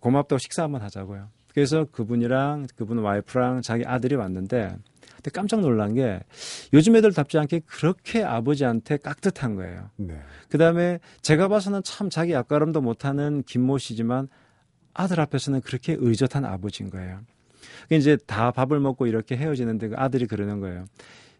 고맙다고 0.00 0.38
식사 0.38 0.62
한번 0.62 0.82
하자고요. 0.82 1.28
그래서 1.54 1.84
그분이랑 1.92 2.66
그분 2.76 2.98
와이프랑 2.98 3.60
자기 3.62 3.84
아들이 3.84 4.14
왔는데 4.14 4.76
근데 5.22 5.30
깜짝 5.32 5.60
놀란 5.60 5.94
게 5.94 6.20
요즘 6.72 6.96
애들답지 6.96 7.38
않게 7.38 7.60
그렇게 7.66 8.24
아버지한테 8.24 8.96
깍듯한 8.96 9.54
거예요. 9.54 9.90
네. 9.96 10.20
그 10.48 10.58
다음에 10.58 10.98
제가 11.20 11.46
봐서는 11.46 11.82
참 11.84 12.10
자기 12.10 12.34
앞가름도 12.34 12.80
못하는 12.80 13.44
김모 13.44 13.78
씨지만 13.78 14.28
아들 14.92 15.20
앞에서는 15.20 15.60
그렇게 15.60 15.96
의젓한 15.98 16.44
아버지인 16.44 16.90
거예요. 16.90 17.20
그게 17.82 17.96
이제 17.96 18.16
다 18.26 18.50
밥을 18.50 18.80
먹고 18.80 19.06
이렇게 19.06 19.36
헤어지는데 19.36 19.88
그 19.88 19.94
아들이 19.96 20.26
그러는 20.26 20.60
거예요. 20.60 20.86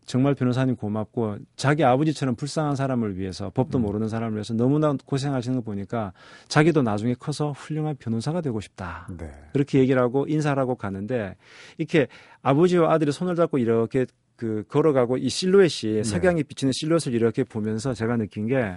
정말 0.04 0.34
변호사님 0.34 0.76
고맙고 0.76 1.38
자기 1.56 1.84
아버지처럼 1.84 2.34
불쌍한 2.34 2.76
사람을 2.76 3.16
위해서 3.18 3.50
법도 3.50 3.78
음. 3.78 3.82
모르는 3.82 4.08
사람을 4.08 4.34
위해서 4.34 4.52
너무나 4.54 4.94
고생하시는 5.04 5.56
거 5.58 5.62
보니까 5.62 6.12
자기도 6.48 6.82
나중에 6.82 7.14
커서 7.14 7.52
훌륭한 7.52 7.96
변호사가 7.98 8.40
되고 8.40 8.60
싶다. 8.60 9.06
네. 9.16 9.30
그렇게 9.52 9.78
얘기를 9.78 10.00
하고 10.02 10.26
인사를 10.28 10.60
하고 10.60 10.74
가는데 10.74 11.36
이렇게 11.78 12.08
아버지와 12.42 12.92
아들이 12.92 13.12
손을 13.12 13.36
잡고 13.36 13.58
이렇게 13.58 14.06
그 14.36 14.64
걸어가고 14.68 15.18
이 15.18 15.28
실루엣이 15.28 15.92
네. 15.94 16.02
석양이 16.02 16.42
비치는 16.42 16.72
실루엣을 16.74 17.14
이렇게 17.14 17.44
보면서 17.44 17.94
제가 17.94 18.16
느낀 18.16 18.46
게 18.48 18.76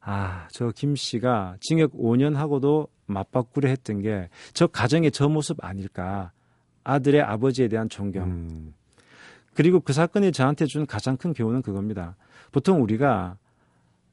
아, 0.00 0.48
저 0.50 0.72
김 0.74 0.96
씨가 0.96 1.56
징역 1.60 1.92
5년 1.92 2.34
하고도 2.34 2.88
맞바꾸려 3.06 3.68
했던 3.68 4.00
게 4.00 4.28
저 4.52 4.66
가정의 4.66 5.12
저 5.12 5.28
모습 5.28 5.64
아닐까. 5.64 6.32
아들의 6.84 7.20
아버지에 7.22 7.68
대한 7.68 7.88
존경. 7.88 8.24
음, 8.24 8.74
그리고 9.54 9.80
그 9.80 9.92
사건이 9.92 10.32
저한테 10.32 10.66
준 10.66 10.86
가장 10.86 11.16
큰 11.16 11.32
교훈은 11.32 11.62
그겁니다. 11.62 12.16
보통 12.52 12.82
우리가 12.82 13.36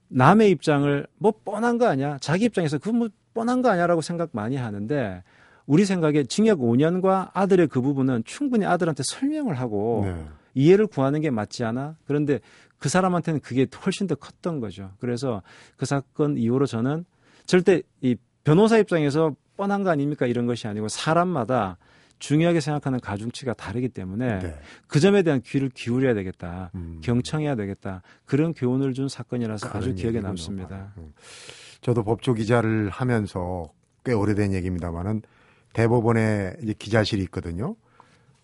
남의 0.10 0.49
입장을 0.52 1.08
뭐 1.17 1.34
뻔한 1.43 1.78
거 1.78 1.88
아니야. 1.88 2.17
자기 2.19 2.45
입장에서 2.45 2.78
그 2.78 2.89
뭐 2.89 3.10
뻔한 3.34 3.62
거 3.62 3.69
아니야라고 3.69 4.02
생각 4.02 4.30
많이 4.34 4.56
하는데 4.56 5.23
우리 5.65 5.86
생각에 5.86 6.23
징역 6.23 6.60
5년과 6.60 7.30
아들의 7.34 7.67
그 7.67 7.80
부분은 7.82 8.23
충분히 8.25 8.65
아들한테 8.65 9.04
설명을 9.06 9.60
하고 9.60 10.02
네. 10.06 10.25
이해를 10.56 10.88
구하는 10.88 11.21
게 11.21 11.30
맞지 11.30 11.63
않아? 11.63 11.95
그런데 12.06 12.39
그 12.80 12.89
사람한테는 12.89 13.39
그게 13.41 13.67
훨씬 13.86 14.08
더 14.08 14.15
컸던 14.15 14.60
거죠. 14.60 14.91
그래서 14.99 15.41
그 15.78 15.86
사건 15.86 16.38
이후로 16.38 16.65
저는 16.65 17.06
절대 17.45 17.82
이 18.02 18.15
변호사 18.43 18.78
입장에서 18.78 19.36
뻔한 19.58 19.84
거 19.84 19.89
아닙니까? 19.89 20.25
이런 20.25 20.47
것이 20.47 20.67
아니고 20.67 20.88
사람마다 20.88 21.78
중요하게 22.19 22.60
생각하는 22.60 22.99
가중치가 22.99 23.53
다르기 23.53 23.89
때문에 23.89 24.39
네. 24.39 24.60
그 24.88 24.99
점에 24.99 25.23
대한 25.23 25.41
귀를 25.41 25.69
기울여야 25.69 26.13
되겠다. 26.13 26.71
음. 26.75 26.99
경청해야 27.03 27.55
되겠다. 27.55 28.01
그런 28.25 28.53
교훈을 28.53 28.93
준 28.93 29.08
사건이라서 29.08 29.69
아주 29.73 29.95
기억에. 29.95 30.19
남습니다. 30.19 30.93
음. 30.97 31.13
저도 31.82 32.03
법조 32.03 32.34
기자를 32.34 32.89
하면서 32.89 33.71
꽤 34.03 34.13
오래된 34.13 34.53
얘기입니다만은 34.53 35.21
대법원에 35.73 36.55
이제 36.62 36.73
기자실이 36.77 37.21
있거든요. 37.23 37.75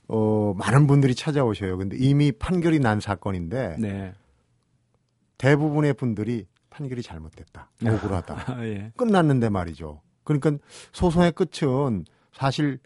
어, 0.08 0.54
많은 0.58 0.88
분들이 0.88 1.16
찾아오셔요. 1.16 1.78
근데 1.78 1.98
이미 2.00 2.32
판결이 2.32 2.80
난 2.80 3.00
사건인데 3.00 3.76
네. 3.80 4.14
대부분의 5.38 5.94
분들이 5.96 6.46
판결이 6.70 7.02
잘못됐다. 7.02 7.72
억울하다. 7.86 8.54
아, 8.54 8.64
예. 8.66 8.92
끝났는데 8.96 9.50
말이죠. 9.50 10.02
그러니까 10.24 10.52
소송의 10.92 11.34
끝은 11.34 12.06
사실 12.34 12.80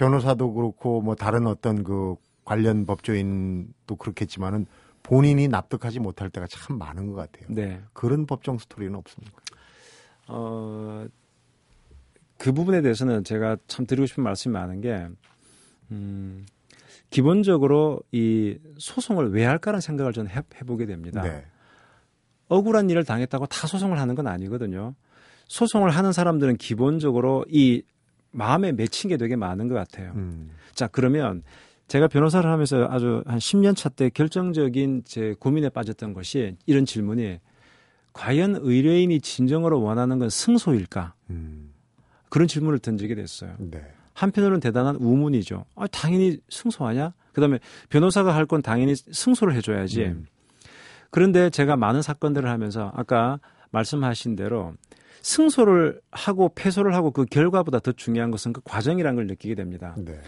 변호사도 0.00 0.54
그렇고 0.54 1.02
뭐 1.02 1.14
다른 1.14 1.46
어떤 1.46 1.84
그 1.84 2.14
관련 2.46 2.86
법조인도 2.86 3.96
그렇겠지만은 3.96 4.64
본인이 5.02 5.46
납득하지 5.46 6.00
못할 6.00 6.30
때가 6.30 6.46
참 6.46 6.78
많은 6.78 7.06
것 7.06 7.14
같아요. 7.14 7.46
네. 7.50 7.82
그런 7.92 8.24
법정 8.24 8.56
스토리는 8.56 8.94
없습니까? 8.94 9.36
어, 10.26 11.04
그 12.38 12.52
부분에 12.52 12.80
대해서는 12.80 13.24
제가 13.24 13.58
참 13.66 13.84
드리고 13.84 14.06
싶은 14.06 14.24
말씀이 14.24 14.54
많은 14.54 14.80
게, 14.80 15.06
음, 15.90 16.46
기본적으로 17.10 18.00
이 18.10 18.56
소송을 18.78 19.32
왜 19.32 19.44
할까라는 19.44 19.82
생각을 19.82 20.14
저는 20.14 20.30
해, 20.30 20.40
해보게 20.60 20.86
됩니다. 20.86 21.22
네. 21.22 21.44
억울한 22.48 22.88
일을 22.88 23.04
당했다고 23.04 23.46
다 23.46 23.66
소송을 23.66 24.00
하는 24.00 24.14
건 24.14 24.28
아니거든요. 24.28 24.94
소송을 25.48 25.90
하는 25.90 26.12
사람들은 26.12 26.56
기본적으로 26.56 27.44
이 27.50 27.82
마음에 28.32 28.72
맺힌 28.72 29.08
게 29.08 29.16
되게 29.16 29.36
많은 29.36 29.68
것 29.68 29.74
같아요. 29.74 30.12
음. 30.16 30.50
자, 30.74 30.86
그러면 30.86 31.42
제가 31.88 32.06
변호사를 32.08 32.48
하면서 32.48 32.86
아주 32.90 33.22
한 33.26 33.38
10년 33.38 33.76
차 33.76 33.88
때 33.88 34.08
결정적인 34.10 35.02
제 35.04 35.34
고민에 35.38 35.68
빠졌던 35.70 36.12
것이 36.12 36.56
이런 36.66 36.86
질문이 36.86 37.40
과연 38.12 38.56
의뢰인이 38.60 39.20
진정으로 39.20 39.82
원하는 39.82 40.18
건 40.18 40.30
승소일까? 40.30 41.14
음. 41.30 41.72
그런 42.28 42.46
질문을 42.46 42.78
던지게 42.78 43.14
됐어요. 43.16 43.54
네. 43.58 43.82
한편으로는 44.14 44.60
대단한 44.60 44.96
우문이죠. 44.96 45.64
아, 45.74 45.86
당연히 45.88 46.38
승소하냐? 46.48 47.12
그다음에 47.32 47.58
변호사가 47.88 48.34
할 48.34 48.46
건 48.46 48.62
당연히 48.62 48.94
승소를 48.94 49.54
해줘야지. 49.56 50.02
음. 50.04 50.26
그런데 51.10 51.50
제가 51.50 51.76
많은 51.76 52.02
사건들을 52.02 52.48
하면서 52.48 52.92
아까 52.94 53.40
말씀하신 53.72 54.36
대로 54.36 54.74
승소를 55.22 56.00
하고 56.10 56.52
패소를 56.54 56.94
하고 56.94 57.10
그 57.10 57.24
결과보다 57.24 57.80
더 57.80 57.92
중요한 57.92 58.30
것은 58.30 58.52
그 58.52 58.60
과정이라는 58.64 59.16
걸 59.16 59.26
느끼게 59.26 59.54
됩니다. 59.54 59.94
네. 59.98 60.20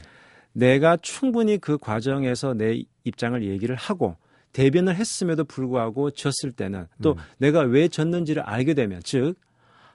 내가 0.52 0.96
충분히 0.96 1.59
그 1.59 1.78
과정에서 1.78 2.55
내 2.55 2.85
입장을 3.05 3.42
얘기를 3.42 3.74
하고 3.74 4.16
대변을 4.52 4.94
했음에도 4.96 5.44
불구하고 5.44 6.11
졌을 6.11 6.52
때는 6.52 6.87
또 7.00 7.12
음. 7.12 7.16
내가 7.38 7.61
왜 7.61 7.88
졌는지를 7.88 8.42
알게 8.42 8.74
되면 8.74 9.00
즉, 9.02 9.35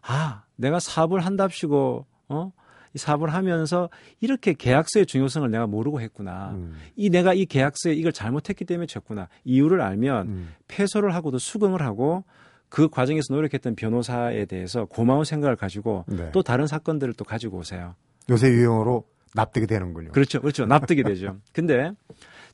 아, 0.02 0.44
내가 0.56 0.80
사업을 0.80 1.26
한답시고, 1.26 2.06
어? 2.30 2.52
이 2.94 2.98
사업을 2.98 3.34
하면서 3.34 3.90
이렇게 4.22 4.54
계약서의 4.54 5.06
중요성을 5.06 5.52
내가 5.52 5.68
모르고 5.68 6.02
했구나. 6.02 6.52
음. 6.52 6.74
이 6.96 7.10
내가 7.10 7.34
이 7.34 7.46
계약서에 7.46 7.94
이걸 7.94 8.12
잘못했기 8.12 8.66
때문에 8.66 8.88
졌구나. 8.88 9.28
이유를 9.44 9.82
알면 9.82 10.28
음. 10.28 10.54
패소를 10.68 11.14
하고도 11.14 11.38
수긍을 11.38 11.82
하고 11.84 12.24
그 12.70 12.90
과정에서 12.90 13.34
노력했던 13.34 13.76
변호사에 13.76 14.46
대해서 14.46 14.86
고마운 14.86 15.24
생각을 15.24 15.56
가지고 15.56 16.06
네. 16.08 16.30
또 16.32 16.44
다른 16.44 16.68
사건들을 16.68 17.14
또 17.14 17.24
가지고 17.24 17.58
오세요. 17.60 17.96
요새 18.30 18.50
유행어로 18.50 19.06
납득이 19.34 19.68
되는군요. 19.68 20.12
그렇죠. 20.12 20.42
그렇죠. 20.42 20.66
납득이 20.66 21.04
되죠. 21.04 21.38
근데 21.54 21.92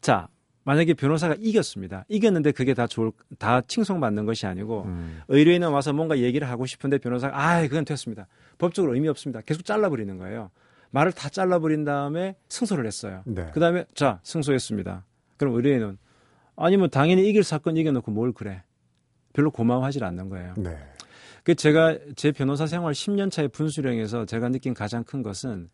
자, 0.02 0.28
만약에 0.66 0.94
변호사가 0.94 1.36
이겼습니다. 1.40 2.06
이겼는데 2.08 2.52
그게 2.52 2.74
다 2.74 2.88
좋을 2.88 3.12
다 3.38 3.62
칭송받는 3.62 4.26
것이 4.26 4.46
아니고 4.46 4.84
음. 4.84 5.22
의뢰인은 5.28 5.70
와서 5.72 5.92
뭔가 5.94 6.20
얘기를 6.20 6.48
하고 6.50 6.66
싶은데 6.66 7.00
변호사가 7.00 7.38
아 7.38 7.62
그건 7.64 7.84
됐습니다. 7.86 8.28
법적으로 8.60 8.94
의미 8.94 9.08
없습니다. 9.10 9.42
계속 9.42 9.66
잘라 9.66 9.90
버리는 9.90 10.16
거예요. 10.18 10.52
말을 10.92 11.12
다 11.12 11.28
잘라 11.28 11.60
버린 11.60 11.84
다음에 11.84 12.36
승소를 12.50 12.86
했어요. 12.86 13.24
네. 13.26 13.50
그 13.54 13.60
다음에 13.60 13.86
자 13.96 14.20
승소했습니다. 14.24 15.04
그럼 15.38 15.56
의뢰인은 15.56 15.98
아니면 16.56 16.90
당연히 16.92 17.28
이길 17.28 17.44
사건 17.44 17.76
이겨놓고 17.78 18.12
뭘 18.12 18.32
그래? 18.32 18.62
별로 19.34 19.52
고마워하지 19.52 20.04
않는 20.04 20.30
거예요. 20.30 20.54
네. 20.58 20.78
그 21.44 21.56
제가 21.56 21.98
제 22.16 22.32
변호사 22.32 22.66
생활 22.66 22.94
10년 22.94 23.30
차의 23.30 23.50
분수령에서 23.50 24.26
제가 24.26 24.50
느낀 24.50 24.74
가장 24.74 25.04
큰 25.04 25.22
것은 25.22 25.70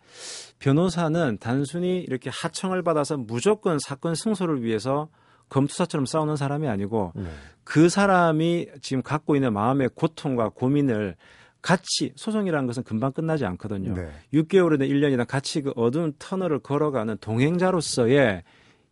변호사는 0.58 1.38
단순히 1.39 2.00
이렇게 2.00 2.32
하청을 2.32 2.82
받아서 2.82 3.17
무조건 3.17 3.78
사건 3.80 4.15
승소를 4.15 4.63
위해서 4.63 5.10
검투사처럼 5.50 6.06
싸우는 6.06 6.36
사람이 6.36 6.67
아니고 6.67 7.13
네. 7.15 7.24
그 7.63 7.89
사람이 7.89 8.67
지금 8.82 9.04
갖고 9.04 9.36
있는 9.36 9.54
마음의 9.54 9.89
고통과 9.93 10.50
고민을 10.50 11.15
같이 11.62 12.13
소송이라는 12.15 12.65
것은 12.65 12.84
금방 12.84 13.12
끝나지 13.12 13.45
않거든요. 13.45 13.93
네. 13.93 14.10
6개월이나 14.34 14.89
1년이나 14.89 15.28
같이 15.28 15.62
그 15.62 15.72
어두운 15.76 16.13
터널을 16.17 16.60
걸어가는 16.60 17.17
동행자로서의 17.19 18.43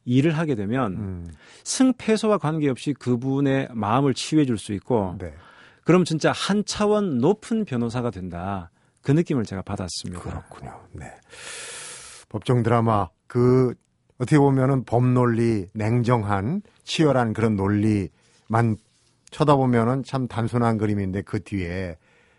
일을 0.07 0.37
하게 0.37 0.55
되면 0.55 0.93
음. 0.93 1.27
승패소와 1.65 2.37
관계없이 2.39 2.93
그분의 2.93 3.67
마음을 3.73 4.13
치유해 4.13 4.45
줄 4.45 4.57
수 4.57 4.73
있고 4.73 5.15
네. 5.19 5.33
그럼 5.83 6.03
진짜 6.05 6.31
한 6.31 6.63
차원 6.65 7.19
높은 7.19 7.65
변호사가 7.65 8.09
된다. 8.09 8.71
그 9.01 9.11
느낌을 9.11 9.43
제가 9.43 9.61
받았습니다. 9.61 10.21
그렇군요. 10.21 10.81
네. 10.93 11.05
법정 12.29 12.63
드라마 12.63 13.07
그 13.27 13.73
어떻게 14.17 14.37
보면은 14.37 14.83
법 14.83 15.05
논리 15.05 15.67
냉정한 15.73 16.61
치열한 16.83 17.33
그런 17.33 17.55
논리만 17.55 18.77
쳐다보면은 19.29 20.03
참 20.03 20.27
단순한 20.27 20.77
그림인데 20.77 21.21
그 21.21 21.43
뒤에 21.43 21.97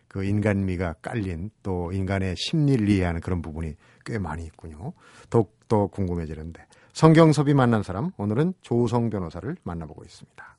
그 0.09 0.24
인간미가 0.24 0.94
깔린 1.02 1.50
또 1.62 1.92
인간의 1.92 2.35
심리를 2.37 2.88
이해하는 2.88 3.20
그런 3.20 3.42
부분이 3.42 3.74
꽤 4.09 4.18
많이 4.18 4.47
있군요. 4.47 4.94
더욱더 5.29 5.87
궁금해지는데 5.88 6.64
성경섭이 6.94 7.53
만난 7.53 7.83
사람 7.83 8.11
오늘은 8.16 8.55
조성 8.62 9.11
변호사를 9.11 9.55
만나보고 9.62 10.03
있습니다. 10.03 10.57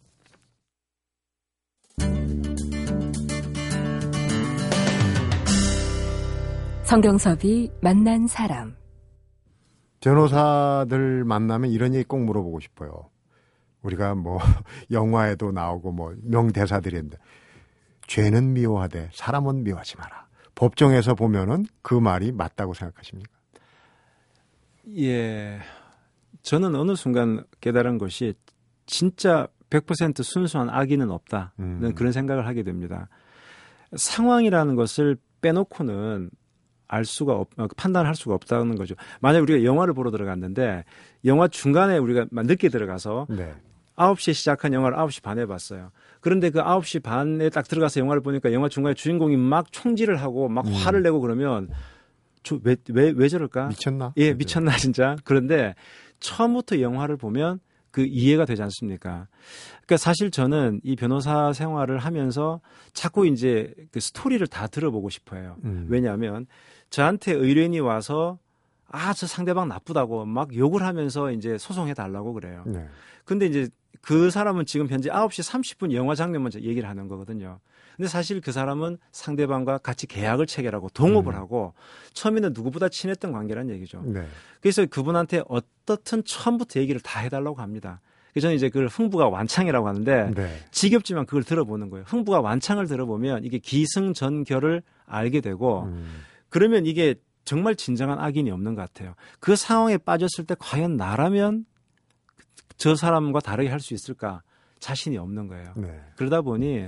성경섭이 6.84 7.72
만난 7.82 8.28
사람. 8.28 8.76
변호사들 10.02 11.24
만나면 11.24 11.72
이런 11.72 11.96
얘기 11.96 12.04
꼭 12.04 12.20
물어보고 12.20 12.60
싶어요. 12.60 13.10
우리가 13.82 14.14
뭐 14.14 14.38
영화에도 14.92 15.52
나오고 15.52 15.92
뭐 15.92 16.14
명대사들인데 16.22 17.18
죄는 18.06 18.54
미워하되 18.54 19.10
사람은 19.12 19.64
미워하지 19.64 19.98
마라. 19.98 20.28
법정에서 20.54 21.16
보면은 21.16 21.66
그 21.82 21.96
말이 21.96 22.32
맞다고 22.32 22.74
생각하십니까? 22.74 23.38
예. 24.97 25.60
저는 26.41 26.75
어느 26.75 26.95
순간 26.95 27.43
깨달은 27.62 27.97
것이 27.97 28.34
진짜 28.86 29.47
100% 29.69 30.23
순수한 30.23 30.69
악의는 30.69 31.12
없다는 31.12 31.49
음. 31.60 31.93
그런 31.95 32.12
생각을 32.12 32.47
하게 32.47 32.63
됩니다. 32.63 33.08
상황이라는 33.95 34.75
것을 34.75 35.17
빼놓고는 35.41 36.32
알 36.88 37.06
수가 37.06 37.34
없, 37.34 37.49
어, 37.60 37.67
판단할 37.78 38.15
수가 38.15 38.34
없다는 38.36 38.75
거죠. 38.75 38.95
만약 39.21 39.41
우리가 39.41 39.63
영화를 39.63 39.93
보러 39.93 40.10
들어갔는데 40.10 40.86
영화 41.25 41.47
중간에 41.47 41.97
우리가 41.97 42.25
늦게 42.32 42.69
들어가서 42.69 43.28
네. 43.30 43.54
9시에 43.95 44.34
시작한 44.34 44.73
영화를 44.73 44.97
9시 44.97 45.21
반에 45.21 45.45
봤어요. 45.45 45.91
그런데 46.21 46.49
그 46.49 46.60
9시 46.60 47.04
반에 47.04 47.49
딱 47.49 47.67
들어가서 47.67 47.99
영화를 47.99 48.21
보니까 48.21 48.54
영화 48.54 48.69
중간에 48.69 48.95
주인공이 48.95 49.38
막 49.38 49.71
총질을 49.71 50.15
하고 50.15 50.49
막 50.49 50.65
음. 50.65 50.73
화를 50.73 51.04
내고 51.04 51.19
그러면 51.19 51.67
저, 51.67 51.75
왜, 52.64 52.76
왜, 52.90 53.14
왜 53.16 53.28
저럴까? 53.28 53.68
미쳤나? 53.68 54.14
예, 54.18 54.34
미쳤나 54.34 54.78
진짜. 54.78 55.16
그런데 55.24 55.76
처음부터 56.20 56.82
영화를 56.82 57.18
보면 57.18 57.60
그 57.92 58.06
이해가 58.06 58.46
되지 58.46 58.62
않습니까? 58.62 59.28
그러니까 59.86 59.98
사실 59.98 60.32
저는 60.32 60.82
이 60.84 60.96
변호사 60.96 61.54
생활을 61.54 61.98
하면서 61.98 62.62
자꾸 62.94 63.28
이제 63.28 63.74
그 63.92 64.00
스토리를 64.00 64.46
다 64.48 64.68
들어보고 64.68 65.10
싶어요. 65.10 65.58
음. 65.64 65.88
왜냐하면 65.90 66.46
저한테 66.90 67.34
의뢰인이 67.34 67.80
와서 67.80 68.38
아, 68.91 69.13
저 69.13 69.28
상대방 69.28 69.67
나쁘다고 69.67 70.25
막 70.25 70.56
욕을 70.56 70.84
하면서 70.84 71.32
이제 71.32 71.58
소송해 71.58 71.93
달라고 71.93 72.34
그래요. 72.34 72.63
네. 72.65 72.88
근데 73.25 73.45
이제 73.45 73.69
그 74.02 74.32
사람은 74.32 74.65
지금 74.65 74.88
현재 74.88 75.10
9시 75.10 75.49
30분 75.49 75.93
영화 75.93 76.15
장면 76.15 76.41
먼저 76.41 76.60
얘기를 76.60 76.88
하는 76.88 77.08
거거든요. 77.08 77.60
근데 77.95 78.08
사실 78.08 78.39
그 78.39 78.52
사람은 78.52 78.97
상대방과 79.12 79.80
같이 79.80 80.08
계약을 80.08 80.47
체결하고 80.47 80.89
동업을 80.89 81.34
음. 81.34 81.38
하고 81.38 81.73
처음에는 82.13 82.54
누구보다 82.54 82.88
친했던 82.89 83.32
관계란 83.32 83.69
얘기죠. 83.69 84.02
네. 84.06 84.25
그래서 84.62 84.86
그분한테 84.86 85.43
어떻든 85.47 86.23
처음부터 86.23 86.80
얘기를 86.80 87.02
다 87.02 87.19
해달라고 87.19 87.62
합니다. 87.62 87.99
그래서 88.32 88.45
저는 88.45 88.56
이제 88.56 88.69
그걸 88.69 88.88
흥부가 88.88 89.28
완창이라고 89.28 89.88
하는데 89.88 90.32
네. 90.34 90.60
지겹지만 90.71 91.25
그걸 91.25 91.43
들어보는 91.43 91.89
거예요. 91.89 92.06
흥부가 92.08 92.41
완창을 92.41 92.88
들어보면 92.88 93.43
이게 93.43 93.60
기승전결을 93.60 94.82
알게 95.06 95.41
되고 95.41 95.84
음. 95.84 96.21
그러면 96.49 96.86
이게 96.86 97.15
정말 97.45 97.75
진정한 97.75 98.19
악인이 98.19 98.49
없는 98.52 98.75
것 98.75 98.82
같아요. 98.82 99.15
그 99.39 99.56
상황에 99.56 99.97
빠졌을 99.97 100.45
때 100.45 100.56
과연 100.60 100.97
나라면 100.97 101.65
저 102.78 102.95
사람과 102.95 103.39
다르게 103.39 103.69
할 103.69 103.80
수 103.80 103.93
있을까? 103.93 104.41
자신이 104.80 105.17
없는 105.17 105.47
거예요. 105.47 105.73
네. 105.75 105.99
그러다 106.15 106.41
보니 106.41 106.88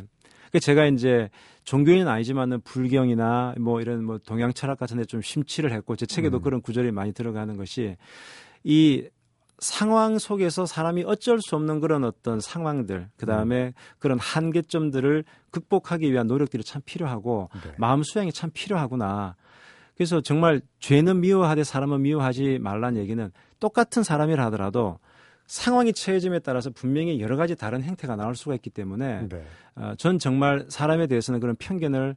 그 0.51 0.59
제가 0.59 0.85
이제 0.85 1.29
종교인은 1.65 2.07
아니지만은 2.07 2.61
불경이나 2.61 3.55
뭐 3.59 3.81
이런 3.81 4.03
뭐 4.05 4.17
동양 4.17 4.53
철학 4.53 4.79
같은 4.79 4.97
데 4.97 5.03
좀 5.03 5.21
심취를 5.21 5.71
했고 5.73 5.95
제 5.95 6.05
책에도 6.05 6.37
음. 6.37 6.41
그런 6.41 6.61
구절이 6.61 6.91
많이 6.91 7.11
들어가는 7.13 7.57
것이 7.57 7.97
이 8.63 9.07
상황 9.59 10.17
속에서 10.17 10.65
사람이 10.65 11.03
어쩔 11.05 11.39
수 11.39 11.55
없는 11.55 11.81
그런 11.81 12.03
어떤 12.03 12.39
상황들, 12.39 13.09
그 13.15 13.25
다음에 13.27 13.73
그런 13.99 14.17
한계점들을 14.17 15.23
극복하기 15.51 16.11
위한 16.11 16.25
노력들이 16.27 16.63
참 16.63 16.81
필요하고 16.83 17.49
네. 17.63 17.73
마음 17.77 18.01
수양이 18.03 18.31
참 18.31 18.49
필요하구나. 18.53 19.35
그래서 19.95 20.21
정말 20.21 20.61
죄는 20.79 21.21
미워하되 21.21 21.63
사람은 21.63 22.01
미워하지 22.01 22.59
말란 22.59 22.97
얘기는 22.97 23.31
똑같은 23.59 24.03
사람이라 24.03 24.45
하더라도 24.45 24.99
상황이 25.45 25.91
처해짐에 25.93 26.39
따라서 26.39 26.69
분명히 26.69 27.19
여러 27.19 27.35
가지 27.35 27.55
다른 27.55 27.83
행태가 27.83 28.15
나올 28.15 28.35
수가 28.35 28.55
있기 28.55 28.69
때문에 28.69 29.27
네. 29.27 29.43
어, 29.75 29.93
전 29.97 30.17
정말 30.17 30.65
사람에 30.69 31.07
대해서는 31.07 31.39
그런 31.39 31.55
편견을 31.57 32.15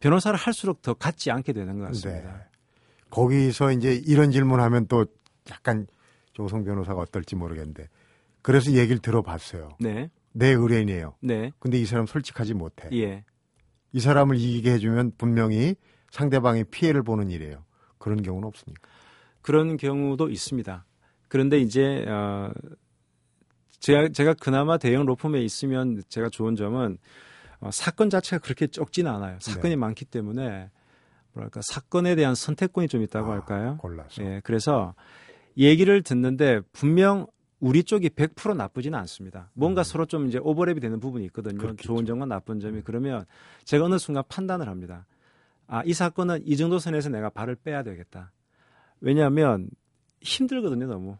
변호사를 0.00 0.38
할수록 0.38 0.82
더 0.82 0.94
갖지 0.94 1.30
않게 1.30 1.52
되는 1.52 1.78
것 1.78 1.86
같습니다. 1.88 2.32
네. 2.32 2.44
거기서 3.10 3.72
이제 3.72 3.94
이런 3.94 4.30
질문하면 4.30 4.86
또 4.88 5.06
약간 5.50 5.86
조성 6.32 6.64
변호사가 6.64 7.00
어떨지 7.00 7.36
모르겠는데 7.36 7.88
그래서 8.42 8.72
얘기를 8.72 8.98
들어봤어요. 8.98 9.76
네, 9.78 10.10
내 10.32 10.48
의뢰인이에요. 10.48 11.14
네, 11.20 11.52
근데 11.58 11.78
이 11.78 11.86
사람 11.86 12.06
솔직하지 12.06 12.54
못해. 12.54 12.88
예, 12.92 13.24
이 13.92 14.00
사람을 14.00 14.36
이기게 14.36 14.72
해주면 14.72 15.12
분명히 15.16 15.76
상대방이 16.14 16.62
피해를 16.62 17.02
보는 17.02 17.28
일이에요. 17.32 17.64
그런 17.98 18.22
경우는 18.22 18.46
없습니까? 18.46 18.88
그런 19.42 19.76
경우도 19.76 20.28
있습니다. 20.28 20.84
그런데 21.26 21.58
이제 21.58 22.04
어, 22.06 22.52
제가 23.80 24.10
제가 24.10 24.34
그나마 24.34 24.78
대형 24.78 25.06
로펌에 25.06 25.40
있으면 25.42 26.02
제가 26.08 26.28
좋은 26.28 26.54
점은 26.54 26.98
어, 27.58 27.70
사건 27.72 28.10
자체가 28.10 28.40
그렇게 28.44 28.68
적지는 28.68 29.10
않아요. 29.10 29.38
사건이 29.40 29.70
네. 29.70 29.76
많기 29.76 30.04
때문에 30.04 30.70
뭐랄까 31.32 31.60
사건에 31.64 32.14
대한 32.14 32.36
선택권이 32.36 32.86
좀 32.86 33.02
있다고 33.02 33.32
아, 33.32 33.34
할까요? 33.34 33.78
골라서. 33.80 34.22
예, 34.22 34.40
그래서 34.44 34.94
얘기를 35.56 36.00
듣는데 36.04 36.60
분명 36.72 37.26
우리 37.58 37.82
쪽이 37.82 38.10
100% 38.10 38.54
나쁘지는 38.54 38.96
않습니다. 39.00 39.50
뭔가 39.52 39.82
음. 39.82 39.84
서로 39.84 40.06
좀 40.06 40.28
이제 40.28 40.38
오버랩이 40.38 40.80
되는 40.80 41.00
부분이 41.00 41.24
있거든요. 41.26 41.58
그렇겠죠. 41.58 41.88
좋은 41.88 42.06
점과 42.06 42.24
나쁜 42.24 42.60
점이 42.60 42.82
그러면 42.82 43.24
제가 43.64 43.86
어느 43.86 43.98
순간 43.98 44.22
판단을 44.28 44.68
합니다. 44.68 45.06
아, 45.66 45.82
이 45.84 45.92
사건은 45.92 46.42
이 46.46 46.56
정도 46.56 46.78
선에서 46.78 47.08
내가 47.08 47.30
발을 47.30 47.56
빼야 47.56 47.82
되겠다. 47.82 48.32
왜냐하면 49.00 49.68
힘들거든요, 50.20 50.86
너무. 50.86 51.16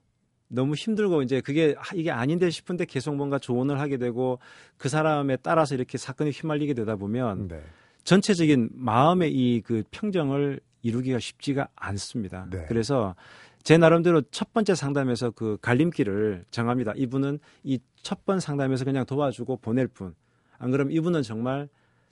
너무 0.48 0.74
힘들고 0.74 1.22
이제 1.22 1.40
그게 1.40 1.74
아, 1.78 1.82
이게 1.94 2.10
아닌데 2.10 2.50
싶은데 2.50 2.84
계속 2.84 3.16
뭔가 3.16 3.38
조언을 3.38 3.80
하게 3.80 3.96
되고 3.96 4.38
그 4.76 4.88
사람에 4.88 5.36
따라서 5.38 5.74
이렇게 5.74 5.98
사건이 5.98 6.30
휘말리게 6.30 6.74
되다 6.74 6.96
보면 6.96 7.48
네. 7.48 7.62
전체적인 8.04 8.70
마음의 8.74 9.32
이 9.32 9.62
그 9.62 9.82
평정을 9.90 10.60
이루기가 10.82 11.18
쉽지가 11.18 11.68
않습니다. 11.74 12.46
네. 12.50 12.66
그래서 12.68 13.16
제 13.62 13.78
나름대로 13.78 14.20
첫 14.30 14.52
번째 14.52 14.74
상담에서 14.74 15.30
그 15.30 15.56
갈림길을 15.62 16.44
정합니다. 16.50 16.92
이분은 16.96 17.38
이 17.64 17.78
첫 18.02 18.22
번 18.26 18.38
상담에서 18.38 18.84
그냥 18.84 19.06
도와주고 19.06 19.56
보낼 19.56 19.88
뿐. 19.88 20.14
안 20.58 20.70
그러면 20.70 20.92
이분은 20.92 21.22
정말 21.22 21.68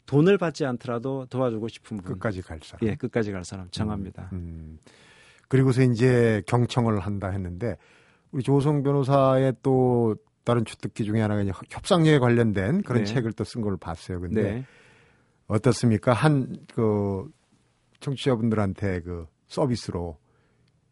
돈을 0.06 0.38
받지 0.38 0.64
않더라도 0.64 1.26
도와주고 1.26 1.68
싶은 1.68 1.96
분. 1.98 2.14
끝까지 2.14 2.42
갈 2.42 2.58
사람. 2.62 2.88
예, 2.88 2.94
끝까지 2.96 3.32
갈 3.32 3.44
사람 3.44 3.68
정합니다. 3.70 4.30
음. 4.32 4.78
그리고서 5.48 5.82
이제 5.82 6.42
경청을 6.46 7.00
한다 7.00 7.28
했는데 7.28 7.76
우리 8.30 8.42
조성 8.42 8.82
변호사의 8.82 9.54
또 9.62 10.16
다른 10.44 10.64
주특기 10.64 11.04
중에 11.04 11.20
하나가 11.20 11.42
이제 11.42 11.52
협상력에 11.70 12.18
관련된 12.18 12.82
그런 12.82 13.04
네. 13.04 13.12
책을 13.12 13.32
또 13.34 13.44
쓴 13.44 13.62
걸 13.62 13.76
봤어요. 13.76 14.20
근데 14.20 14.42
네. 14.42 14.64
어떻습니까? 15.46 16.12
한 16.12 16.56
그 16.74 17.30
청취자분들한테 18.00 19.00
그 19.02 19.26
서비스로 19.46 20.18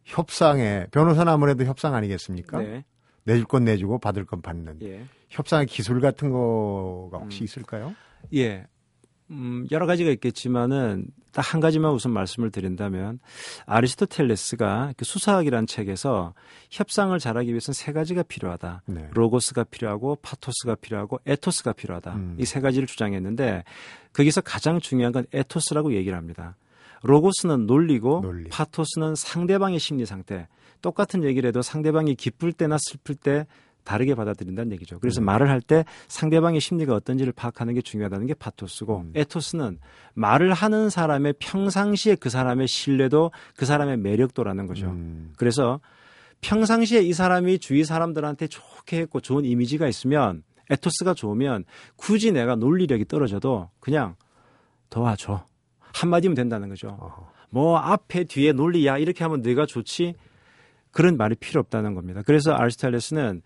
협상에 0.04 0.86
변호사는 0.92 1.30
아무래도 1.32 1.64
협상 1.64 1.94
아니겠습니까? 1.94 2.58
네. 2.58 2.84
내줄 3.24 3.44
건 3.46 3.64
내주고 3.64 3.98
받을 3.98 4.24
건 4.24 4.40
받는 4.42 4.78
예. 4.82 5.04
협상의 5.28 5.66
기술 5.66 6.00
같은 6.00 6.30
거가 6.30 7.18
혹시 7.18 7.42
음. 7.42 7.44
있을까요? 7.44 7.94
예. 8.34 8.66
음, 9.30 9.66
여러 9.70 9.86
가지가 9.86 10.10
있겠지만은 10.10 11.06
딱 11.32 11.50
한 11.50 11.60
가지만 11.60 11.92
우선 11.92 12.12
말씀을 12.12 12.50
드린다면 12.50 13.18
아리스토텔레스가 13.66 14.94
그 14.96 15.04
수사학이라는 15.04 15.66
책에서 15.66 16.34
협상을 16.70 17.16
잘하기 17.18 17.50
위해서는 17.50 17.74
세 17.74 17.92
가지가 17.92 18.24
필요하다. 18.24 18.82
네. 18.86 19.08
로고스가 19.12 19.64
필요하고 19.64 20.16
파토스가 20.22 20.76
필요하고 20.76 21.20
에토스가 21.26 21.72
필요하다. 21.72 22.14
음. 22.14 22.36
이 22.38 22.46
세 22.46 22.60
가지를 22.60 22.86
주장했는데 22.86 23.64
거기서 24.12 24.40
가장 24.42 24.80
중요한 24.80 25.12
건 25.12 25.24
에토스라고 25.32 25.94
얘기를 25.94 26.16
합니다. 26.16 26.56
로고스는 27.02 27.66
논리고 27.66 28.20
논리. 28.22 28.48
파토스는 28.50 29.14
상대방의 29.14 29.78
심리 29.78 30.06
상태. 30.06 30.48
똑같은 30.82 31.24
얘기를 31.24 31.48
해도 31.48 31.62
상대방이 31.62 32.14
기쁠 32.14 32.52
때나 32.52 32.76
슬플 32.78 33.14
때 33.14 33.46
다르게 33.84 34.14
받아들인다는 34.14 34.72
얘기죠. 34.72 34.98
그래서 35.00 35.20
음. 35.20 35.24
말을 35.26 35.48
할 35.48 35.60
때 35.60 35.84
상대방의 36.08 36.60
심리가 36.60 36.94
어떤지를 36.94 37.32
파악하는 37.32 37.74
게 37.74 37.82
중요하다는 37.82 38.26
게 38.26 38.34
파토스고 38.34 39.00
음. 39.00 39.12
에토스는 39.14 39.78
말을 40.14 40.52
하는 40.52 40.88
사람의 40.90 41.34
평상시에 41.38 42.14
그 42.16 42.30
사람의 42.30 42.66
신뢰도 42.66 43.30
그 43.56 43.66
사람의 43.66 43.98
매력도라는 43.98 44.66
거죠. 44.66 44.86
음. 44.86 45.32
그래서 45.36 45.80
평상시에 46.40 47.00
이 47.02 47.12
사람이 47.12 47.58
주위 47.58 47.84
사람들한테 47.84 48.46
좋게 48.48 48.98
했고 49.00 49.20
좋은 49.20 49.44
이미지가 49.44 49.86
있으면 49.88 50.42
에토스가 50.70 51.14
좋으면 51.14 51.64
굳이 51.96 52.32
내가 52.32 52.54
논리력이 52.56 53.04
떨어져도 53.06 53.68
그냥 53.80 54.14
도와줘. 54.88 55.44
한마디면 55.92 56.34
된다는 56.34 56.68
거죠. 56.68 56.96
어허. 57.00 57.30
뭐 57.50 57.76
앞에 57.78 58.24
뒤에 58.24 58.52
논리야 58.52 58.96
이렇게 58.98 59.24
하면 59.24 59.42
내가 59.42 59.66
좋지 59.66 60.14
그런 60.90 61.16
말이 61.16 61.34
필요 61.36 61.60
없다는 61.60 61.94
겁니다. 61.94 62.22
그래서 62.24 62.52
아리스토텔레스는 62.52 63.42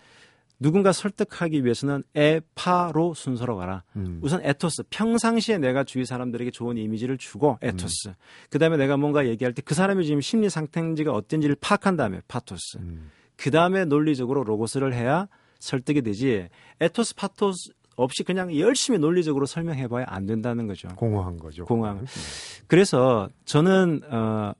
누군가 0.60 0.92
설득하기 0.92 1.64
위해서는 1.64 2.04
에파로 2.14 3.14
순서로 3.14 3.56
가라. 3.56 3.82
음. 3.96 4.20
우선 4.22 4.40
에토스 4.44 4.84
평상시에 4.88 5.58
내가 5.58 5.84
주위 5.84 6.04
사람들에게 6.04 6.50
좋은 6.52 6.78
이미지를 6.78 7.18
주고 7.18 7.58
에토스 7.60 8.14
그다음에 8.50 8.76
내가 8.76 8.96
뭔가 8.96 9.26
얘기할 9.26 9.52
때 9.52 9.62
그 9.62 9.74
사람의 9.74 10.04
지금 10.06 10.20
심리 10.20 10.48
상태인지가 10.48 11.12
어떤지를 11.12 11.56
파악한 11.60 11.96
다음에 11.96 12.20
파토스 12.28 12.78
음. 12.78 13.10
그다음에 13.36 13.84
논리적으로 13.84 14.44
로고스를 14.44 14.94
해야 14.94 15.26
설득이 15.58 16.02
되지 16.02 16.48
에토스 16.80 17.16
파토스 17.16 17.72
없이 17.96 18.22
그냥 18.22 18.56
열심히 18.58 18.98
논리적으로 18.98 19.46
설명해 19.46 19.88
봐야 19.88 20.04
안 20.08 20.26
된다는 20.26 20.66
거죠. 20.66 20.88
공허한 20.96 21.36
거죠. 21.36 21.64
공허한. 21.64 22.04
네. 22.04 22.64
그래서 22.66 23.28
저는 23.44 24.02
어, 24.10 24.52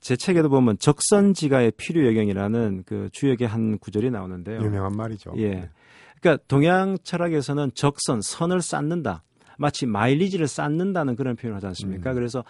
제 0.00 0.16
책에도 0.16 0.48
보면 0.48 0.78
적선지가의 0.78 1.72
필요 1.72 2.06
여경이라는 2.06 2.84
그 2.86 3.08
주역의 3.12 3.48
한 3.48 3.78
구절이 3.78 4.10
나오는데요. 4.10 4.60
유명한 4.60 4.92
말이죠. 4.92 5.34
예. 5.36 5.48
네. 5.50 5.70
그러니까 6.20 6.44
동양 6.48 6.96
철학에서는 7.02 7.72
적선 7.74 8.20
선을 8.20 8.62
쌓는다. 8.62 9.22
마치 9.58 9.86
마일리지를 9.86 10.46
쌓는다는 10.46 11.16
그런 11.16 11.36
표현을 11.36 11.56
하지 11.56 11.66
않습니까? 11.66 12.10
음. 12.10 12.14
그래서 12.14 12.44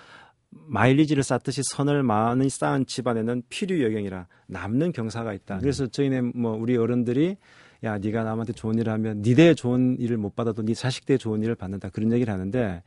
마일리지를 0.50 1.22
쌓듯이 1.22 1.62
선을 1.62 2.02
많이 2.02 2.48
쌓은 2.48 2.86
집안에는 2.86 3.42
필요 3.48 3.82
여경이라 3.82 4.26
남는 4.46 4.92
경사가 4.92 5.32
있다. 5.32 5.56
음. 5.56 5.60
그래서 5.60 5.86
저희네 5.86 6.20
뭐 6.34 6.52
우리 6.52 6.76
어른들이 6.76 7.36
야 7.84 7.98
네가 7.98 8.24
남한테 8.24 8.52
좋은 8.54 8.76
일을 8.78 8.92
하면 8.92 9.22
니대 9.22 9.54
좋은 9.54 9.96
일을 9.98 10.16
못 10.16 10.34
받아도 10.34 10.62
네 10.62 10.74
자식 10.74 11.06
대 11.06 11.16
좋은 11.16 11.42
일을 11.42 11.54
받는다 11.54 11.90
그런 11.90 12.12
얘기를 12.12 12.32
하는데 12.32 12.82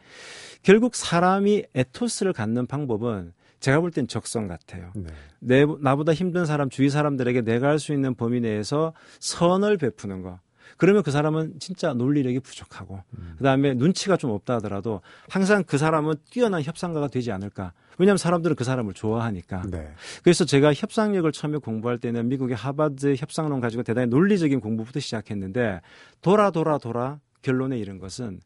결국 0.63 0.95
사람이 0.95 1.63
에토스를 1.73 2.33
갖는 2.33 2.67
방법은 2.67 3.33
제가 3.61 3.79
볼 3.79 3.91
땐 3.91 4.07
적성 4.07 4.47
같아요. 4.47 4.91
네. 4.95 5.07
내 5.39 5.65
나보다 5.79 6.13
힘든 6.13 6.45
사람 6.45 6.69
주위 6.69 6.89
사람들에게 6.89 7.41
내가 7.41 7.69
할 7.69 7.79
수 7.79 7.93
있는 7.93 8.13
범위 8.15 8.41
내에서 8.41 8.93
선을 9.19 9.77
베푸는 9.77 10.21
거. 10.21 10.39
그러면 10.77 11.03
그 11.03 11.11
사람은 11.11 11.59
진짜 11.59 11.93
논리력이 11.93 12.39
부족하고 12.39 13.03
음. 13.17 13.35
그다음에 13.37 13.73
눈치가 13.73 14.17
좀 14.17 14.31
없다 14.31 14.55
하더라도 14.55 15.01
항상 15.29 15.63
그 15.63 15.77
사람은 15.77 16.15
뛰어난 16.31 16.63
협상가가 16.63 17.07
되지 17.07 17.31
않을까. 17.31 17.73
왜냐하면 17.99 18.17
사람들은 18.17 18.55
그 18.55 18.63
사람을 18.63 18.93
좋아하니까. 18.93 19.63
네. 19.69 19.91
그래서 20.23 20.43
제가 20.45 20.73
협상력을 20.73 21.29
처음에 21.31 21.57
공부할 21.57 21.99
때는 21.99 22.29
미국의 22.29 22.55
하버드 22.55 23.15
협상론 23.17 23.59
가지고 23.59 23.83
대단히 23.83 24.07
논리적인 24.07 24.59
공부부터 24.59 24.99
시작했는데 24.99 25.81
돌아 26.21 26.49
돌아 26.51 26.77
돌아 26.79 27.19
결론에 27.43 27.77
이른 27.77 27.99
것은 27.99 28.39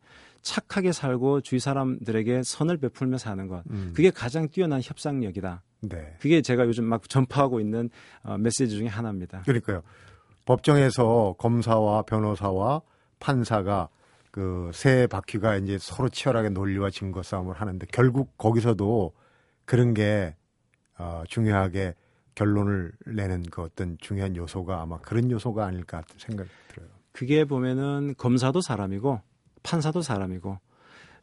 착하게 0.45 0.91
살고 0.91 1.41
주위 1.41 1.59
사람들에게 1.59 2.43
선을 2.43 2.77
베풀며 2.77 3.17
사는 3.17 3.47
것. 3.47 3.63
음. 3.71 3.91
그게 3.95 4.11
가장 4.11 4.47
뛰어난 4.47 4.79
협상력이다. 4.81 5.63
네. 5.81 6.15
그게 6.19 6.41
제가 6.41 6.65
요즘 6.67 6.85
막 6.85 7.09
전파하고 7.09 7.59
있는 7.59 7.89
어, 8.23 8.37
메시지 8.37 8.77
중에 8.77 8.87
하나입니다. 8.87 9.41
그러니까요. 9.41 9.81
법정에서 10.45 11.35
검사와 11.39 12.03
변호사와 12.03 12.81
판사가 13.19 13.89
그 14.31 14.69
세 14.73 15.07
바퀴가 15.07 15.55
이제 15.57 15.77
서로 15.79 16.09
치열하게 16.09 16.49
논리와 16.49 16.89
증거 16.89 17.23
싸움을 17.23 17.55
하는데 17.55 17.85
결국 17.91 18.37
거기서도 18.37 19.13
그런 19.63 19.93
게 19.93 20.35
어, 20.97 21.23
중요하게 21.27 21.95
결론을 22.35 22.91
내는 23.07 23.43
그 23.49 23.63
어떤 23.63 23.97
중요한 23.99 24.35
요소가 24.35 24.81
아마 24.81 24.99
그런 24.99 25.31
요소가 25.31 25.65
아닐까 25.65 26.03
생각이 26.17 26.49
들어요. 26.67 26.89
그게 27.13 27.45
보면은 27.45 28.13
검사도 28.17 28.59
사람이고 28.61 29.21
판사도 29.65 30.01
사람이고 30.01 30.59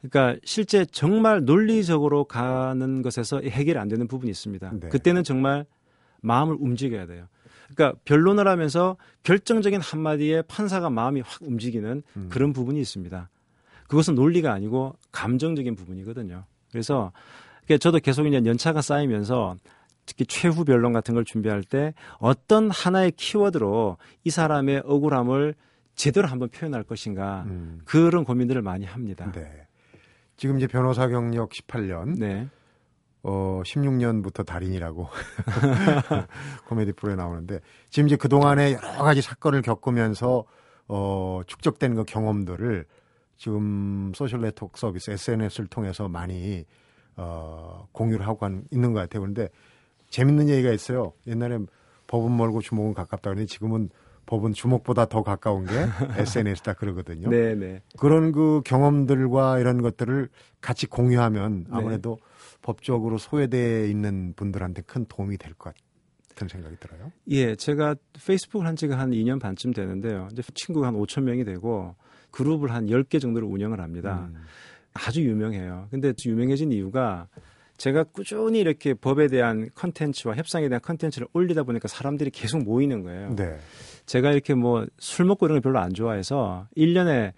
그러니까 0.02 0.38
실제 0.44 0.84
정말 0.84 1.44
논리적으로 1.44 2.24
가는 2.24 3.02
것에서 3.02 3.40
해결이 3.40 3.78
안 3.78 3.88
되는 3.88 4.08
부분이 4.08 4.30
있습니다. 4.30 4.72
네. 4.80 4.88
그때는 4.88 5.22
정말 5.22 5.64
마음을 6.20 6.56
움직여야 6.58 7.06
돼요. 7.06 7.26
그러니까 7.72 7.98
변론을 8.04 8.48
하면서 8.48 8.96
결정적인 9.22 9.80
한마디에 9.80 10.42
판사가 10.42 10.90
마음이 10.90 11.20
확 11.20 11.40
움직이는 11.42 12.02
음. 12.16 12.28
그런 12.30 12.52
부분이 12.52 12.80
있습니다. 12.80 13.30
그것은 13.86 14.14
논리가 14.14 14.52
아니고 14.52 14.96
감정적인 15.12 15.76
부분이거든요. 15.76 16.44
그래서 16.70 17.12
저도 17.80 17.98
계속 18.00 18.26
이제 18.26 18.42
연차가 18.44 18.82
쌓이면서 18.82 19.56
특히 20.04 20.26
최후 20.26 20.64
변론 20.64 20.92
같은 20.92 21.14
걸 21.14 21.24
준비할 21.24 21.62
때 21.62 21.94
어떤 22.18 22.70
하나의 22.70 23.12
키워드로 23.12 23.98
이 24.24 24.30
사람의 24.30 24.82
억울함을 24.84 25.54
제대로 25.94 26.28
한번 26.28 26.48
표현할 26.48 26.82
것인가 26.84 27.44
음. 27.46 27.80
그런 27.84 28.24
고민들을 28.24 28.62
많이 28.62 28.84
합니다. 28.84 29.30
네. 29.32 29.66
지금 30.36 30.56
이제 30.56 30.66
변호사 30.66 31.06
경력 31.08 31.50
18년, 31.50 32.18
네. 32.18 32.48
어, 33.22 33.62
16년부터 33.64 34.44
달인이라고 34.44 35.06
코미디 36.66 36.92
프로에 36.92 37.14
나오는데 37.14 37.60
지금 37.90 38.08
이제 38.08 38.16
그동안에 38.16 38.72
여러 38.72 39.04
가지 39.04 39.22
사건을 39.22 39.62
겪으면서 39.62 40.44
어, 40.88 41.40
축적된 41.46 41.94
그 41.94 42.04
경험들을 42.04 42.84
지금 43.36 44.12
소셜 44.14 44.40
네트워크 44.40 44.78
서비스 44.78 45.10
SNS를 45.12 45.68
통해서 45.68 46.08
많이 46.08 46.64
어, 47.16 47.86
공유를 47.92 48.26
하고 48.26 48.44
한- 48.46 48.64
있는 48.70 48.92
것 48.92 49.00
같아요. 49.00 49.20
그런데 49.20 49.48
재밌는 50.10 50.48
얘기가 50.48 50.72
있어요. 50.72 51.12
옛날에 51.26 51.58
법은 52.06 52.36
멀고 52.36 52.60
주목은 52.60 52.94
가깝다 52.94 53.30
그러는데 53.30 53.46
지금은 53.46 53.88
법은 54.26 54.52
주목보다 54.52 55.06
더 55.06 55.22
가까운 55.22 55.66
게 55.66 55.72
SNS다 56.20 56.74
그러거든요. 56.74 57.28
네, 57.28 57.54
네. 57.54 57.82
그런 57.98 58.32
그 58.32 58.62
경험들과 58.64 59.58
이런 59.58 59.82
것들을 59.82 60.28
같이 60.60 60.86
공유하면 60.86 61.64
네. 61.64 61.70
아무래도 61.70 62.18
법적으로 62.62 63.18
소외되어 63.18 63.86
있는 63.86 64.32
분들한테 64.36 64.82
큰 64.82 65.04
도움이 65.06 65.36
될 65.38 65.54
것 65.54 65.74
같은 66.30 66.48
생각이 66.48 66.76
들어요. 66.80 67.10
예, 67.28 67.54
제가 67.56 67.94
페이스북을 68.26 68.66
한 68.66 68.76
지가 68.76 68.98
한 68.98 69.10
2년 69.10 69.40
반쯤 69.40 69.72
되는데요. 69.72 70.28
이제 70.32 70.42
친구가 70.54 70.86
한 70.86 70.94
5천 70.94 71.22
명이 71.24 71.44
되고 71.44 71.94
그룹을 72.30 72.72
한 72.72 72.86
10개 72.86 73.20
정도를 73.20 73.46
운영을 73.48 73.80
합니다. 73.80 74.28
음. 74.32 74.42
아주 74.94 75.22
유명해요. 75.22 75.88
근데 75.90 76.12
유명해진 76.24 76.70
이유가 76.72 77.28
제가 77.78 78.04
꾸준히 78.04 78.60
이렇게 78.60 78.94
법에 78.94 79.26
대한 79.28 79.68
컨텐츠와 79.74 80.36
협상에 80.36 80.68
대한 80.68 80.80
컨텐츠를 80.80 81.26
올리다 81.32 81.64
보니까 81.64 81.88
사람들이 81.88 82.30
계속 82.30 82.62
모이는 82.62 83.02
거예요. 83.02 83.34
네. 83.34 83.58
제가 84.12 84.30
이렇게 84.32 84.52
뭐 84.52 84.84
술 84.98 85.24
먹고 85.24 85.46
이런 85.46 85.54
걸 85.56 85.62
별로 85.62 85.78
안 85.78 85.94
좋아해서 85.94 86.66
1년에 86.76 87.32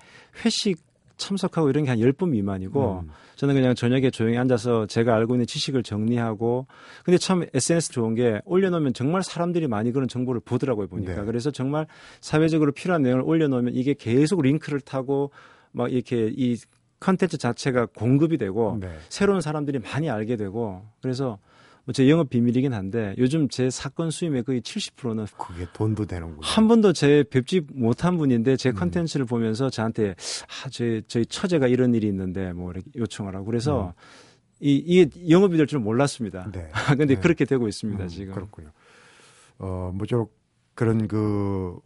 회식 0.44 0.78
참석하고 1.16 1.70
이런 1.70 1.84
게 1.84 1.90
한 1.90 2.00
10번 2.00 2.30
미만이고 2.30 3.02
음. 3.04 3.10
저는 3.37 3.54
그냥 3.54 3.76
저녁에 3.76 4.10
조용히 4.10 4.37
앉아서 4.38 4.87
제가 4.87 5.14
알고 5.14 5.34
있는 5.37 5.46
지식을 5.46 5.84
정리하고 5.84 6.66
근데 7.04 7.16
참 7.18 7.46
SNS 7.54 7.92
좋은 7.92 8.14
게 8.16 8.40
올려놓으면 8.44 8.92
정말 8.92 9.22
사람들이 9.22 9.68
많이 9.68 9.92
그런 9.92 10.08
정보를 10.08 10.40
보더라고요 10.44 10.88
보니까 10.88 11.14
네. 11.14 11.24
그래서 11.24 11.52
정말 11.52 11.87
사회적으로 12.20 12.72
필요한 12.72 13.02
내용을 13.02 13.22
올려놓으면 13.24 13.74
이게 13.74 13.94
계속 13.94 14.42
링크를 14.42 14.80
타고 14.80 15.30
막 15.70 15.92
이렇게 15.92 16.32
이 16.37 16.56
컨텐츠 16.98 17.38
자체가 17.38 17.87
공급이 17.87 18.37
되고 18.37 18.78
네. 18.80 18.88
새로운 19.08 19.40
사람들이 19.40 19.78
많이 19.78 20.10
알게 20.10 20.34
되고 20.34 20.82
그래서 21.00 21.38
뭐제 21.86 22.08
영업 22.08 22.30
비밀이긴 22.30 22.72
한데 22.72 23.14
요즘 23.18 23.48
제 23.48 23.68
사건 23.68 24.10
수임의 24.10 24.44
거의 24.44 24.60
70%는 24.62 25.26
그게 25.36 25.66
돈도 25.74 26.06
되는군요. 26.06 26.40
한 26.42 26.66
번도 26.66 26.92
제 26.94 27.24
뵙지 27.30 27.60
못한 27.72 28.16
분인데 28.16 28.56
제 28.56 28.70
음. 28.70 28.74
컨텐츠를 28.74 29.26
보면서 29.26 29.68
저한테 29.68 30.10
아, 30.64 30.68
저희, 30.70 31.02
저희 31.08 31.26
처제가 31.26 31.66
이런 31.66 31.94
일이 31.94 32.06
있는데 32.08 32.52
뭐 32.52 32.72
이렇게 32.72 32.86
요청을 32.96 33.34
하고 33.34 33.44
그래서 33.44 33.92
이, 34.60 34.76
이게 34.76 35.10
영업이 35.28 35.56
될 35.58 35.66
줄 35.66 35.78
몰랐습니다. 35.80 36.44
음. 36.46 36.52
네. 36.52 36.68
근데 36.96 37.14
네. 37.14 37.16
그렇게 37.16 37.44
되고 37.44 37.68
있습니다, 37.68 38.02
음, 38.02 38.08
지금. 38.08 38.34
그렇군요. 38.34 38.70
어, 39.58 39.90
모쪼록 39.94 40.34
그런 40.74 41.06
그 41.06 41.78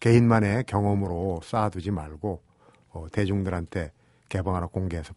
개인만의 0.00 0.64
경험으로 0.66 1.40
쌓아두지 1.42 1.90
말고 1.90 2.40
어, 2.90 3.06
대중들한테 3.10 3.90
개방하라 4.28 4.68
공개해서 4.68 5.12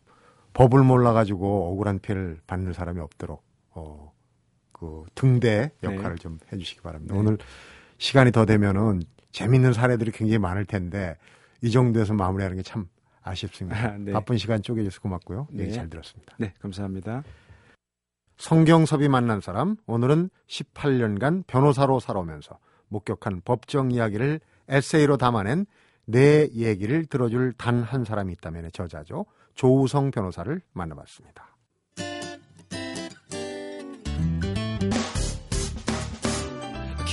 법을 0.54 0.82
몰라가지고 0.84 1.72
억울한 1.72 2.00
피해를 2.00 2.40
받는 2.48 2.74
사람이 2.74 3.00
없도록 3.00 3.44
어, 3.78 4.14
그 4.72 5.06
등대 5.16 5.72
역할을 5.84 6.18
좀 6.18 6.40
해주시기 6.52 6.82
바랍니다. 6.82 7.14
네. 7.14 7.20
오늘 7.20 7.38
시간이 7.98 8.32
더 8.32 8.46
되면은 8.46 9.02
재밌는 9.32 9.74
사례들이 9.74 10.12
굉장히 10.12 10.38
많을 10.40 10.66
텐데 10.66 11.16
이 11.62 11.72
정도에서 11.72 12.14
마무리하는 12.14 12.58
게 12.58 12.64
참 12.64 12.88
아쉽습니다. 13.24 13.78
아, 13.94 13.98
네. 13.98 14.14
바쁜 14.14 14.38
시간 14.38 14.62
쪼개줘서 14.62 15.02
고맙고요. 15.02 15.48
얘기 15.54 15.68
네. 15.70 15.72
잘 15.74 15.90
들었습니다. 15.90 16.34
네, 16.40 16.54
감사합니다. 16.62 17.24
성경섭이 18.38 19.08
만난 19.10 19.42
사람 19.42 19.76
오늘은 19.86 20.30
18년간 20.48 21.46
변호사로 21.48 22.00
살아오면서 22.00 22.58
목격한 22.90 23.42
법정 23.44 23.92
이야기를 23.92 24.40
에세이로 24.70 25.18
담아낸 25.18 25.66
내 26.06 26.48
얘기를 26.54 27.06
들어줄 27.06 27.54
단 27.58 27.82
한 27.84 28.06
사람이 28.06 28.32
있다면의 28.34 28.72
저자죠. 28.72 29.26
조우성 29.56 30.12
변호사를 30.12 30.62
만나봤습니다. 30.74 31.57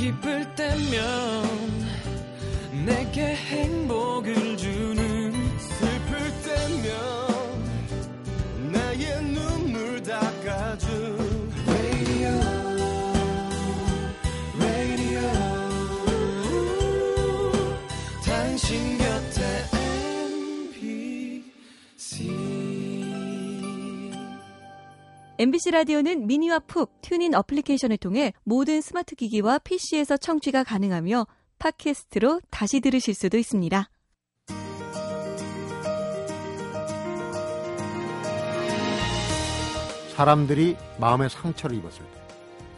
기쁠 0.05 0.55
때면 0.55 1.49
내게 2.85 3.35
행복을 3.35 4.55
주는 4.55 5.04
MBC 25.45 25.73
라디오는 25.73 26.27
미니와 26.27 26.61
푹 26.61 27.03
튠인 27.03 27.35
어플리케이션을 27.35 27.99
통해 27.99 28.33
모든 28.45 28.81
스마트 28.81 29.15
기기와 29.15 29.59
PC에서 29.59 30.17
청취가 30.17 30.65
가능하며 30.65 31.27
팟캐스트로 31.59 32.41
다시 32.49 32.81
들으실 32.81 33.13
수도 33.13 33.37
있습니다. 33.37 33.91
사람들이 40.17 40.79
마음의 40.99 41.29
상처를 41.29 41.77
입었을 41.77 42.07
때 42.07 42.21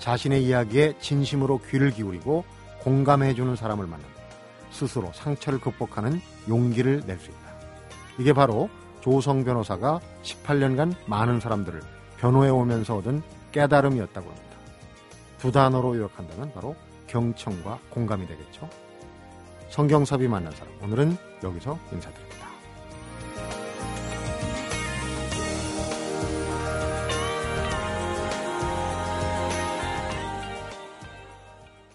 자신의 0.00 0.44
이야기에 0.44 0.94
진심으로 0.98 1.60
귀를 1.70 1.92
기울이고 1.92 2.44
공감해주는 2.80 3.54
사람을 3.54 3.86
만납니다. 3.86 4.22
스스로 4.72 5.12
상처를 5.12 5.60
극복하는 5.60 6.20
용기를 6.48 7.04
낼 7.06 7.20
수 7.20 7.30
있다. 7.30 7.38
이게 8.18 8.32
바로 8.32 8.68
조성 9.02 9.44
변호사가 9.44 10.00
18년간 10.24 10.96
많은 11.06 11.38
사람들을 11.38 11.95
변호해 12.18 12.50
오면서 12.50 12.96
얻은 12.96 13.22
깨달음이었다고 13.52 14.28
합니다. 14.28 14.46
두 15.38 15.52
단어로 15.52 15.96
요약한다면 15.96 16.52
바로 16.52 16.74
경청과 17.06 17.78
공감이 17.90 18.26
되겠죠. 18.26 18.68
성경섭이 19.70 20.28
만난 20.28 20.52
사람 20.52 20.72
오늘은 20.82 21.16
여기서 21.42 21.78
인사드립니다. 21.92 22.25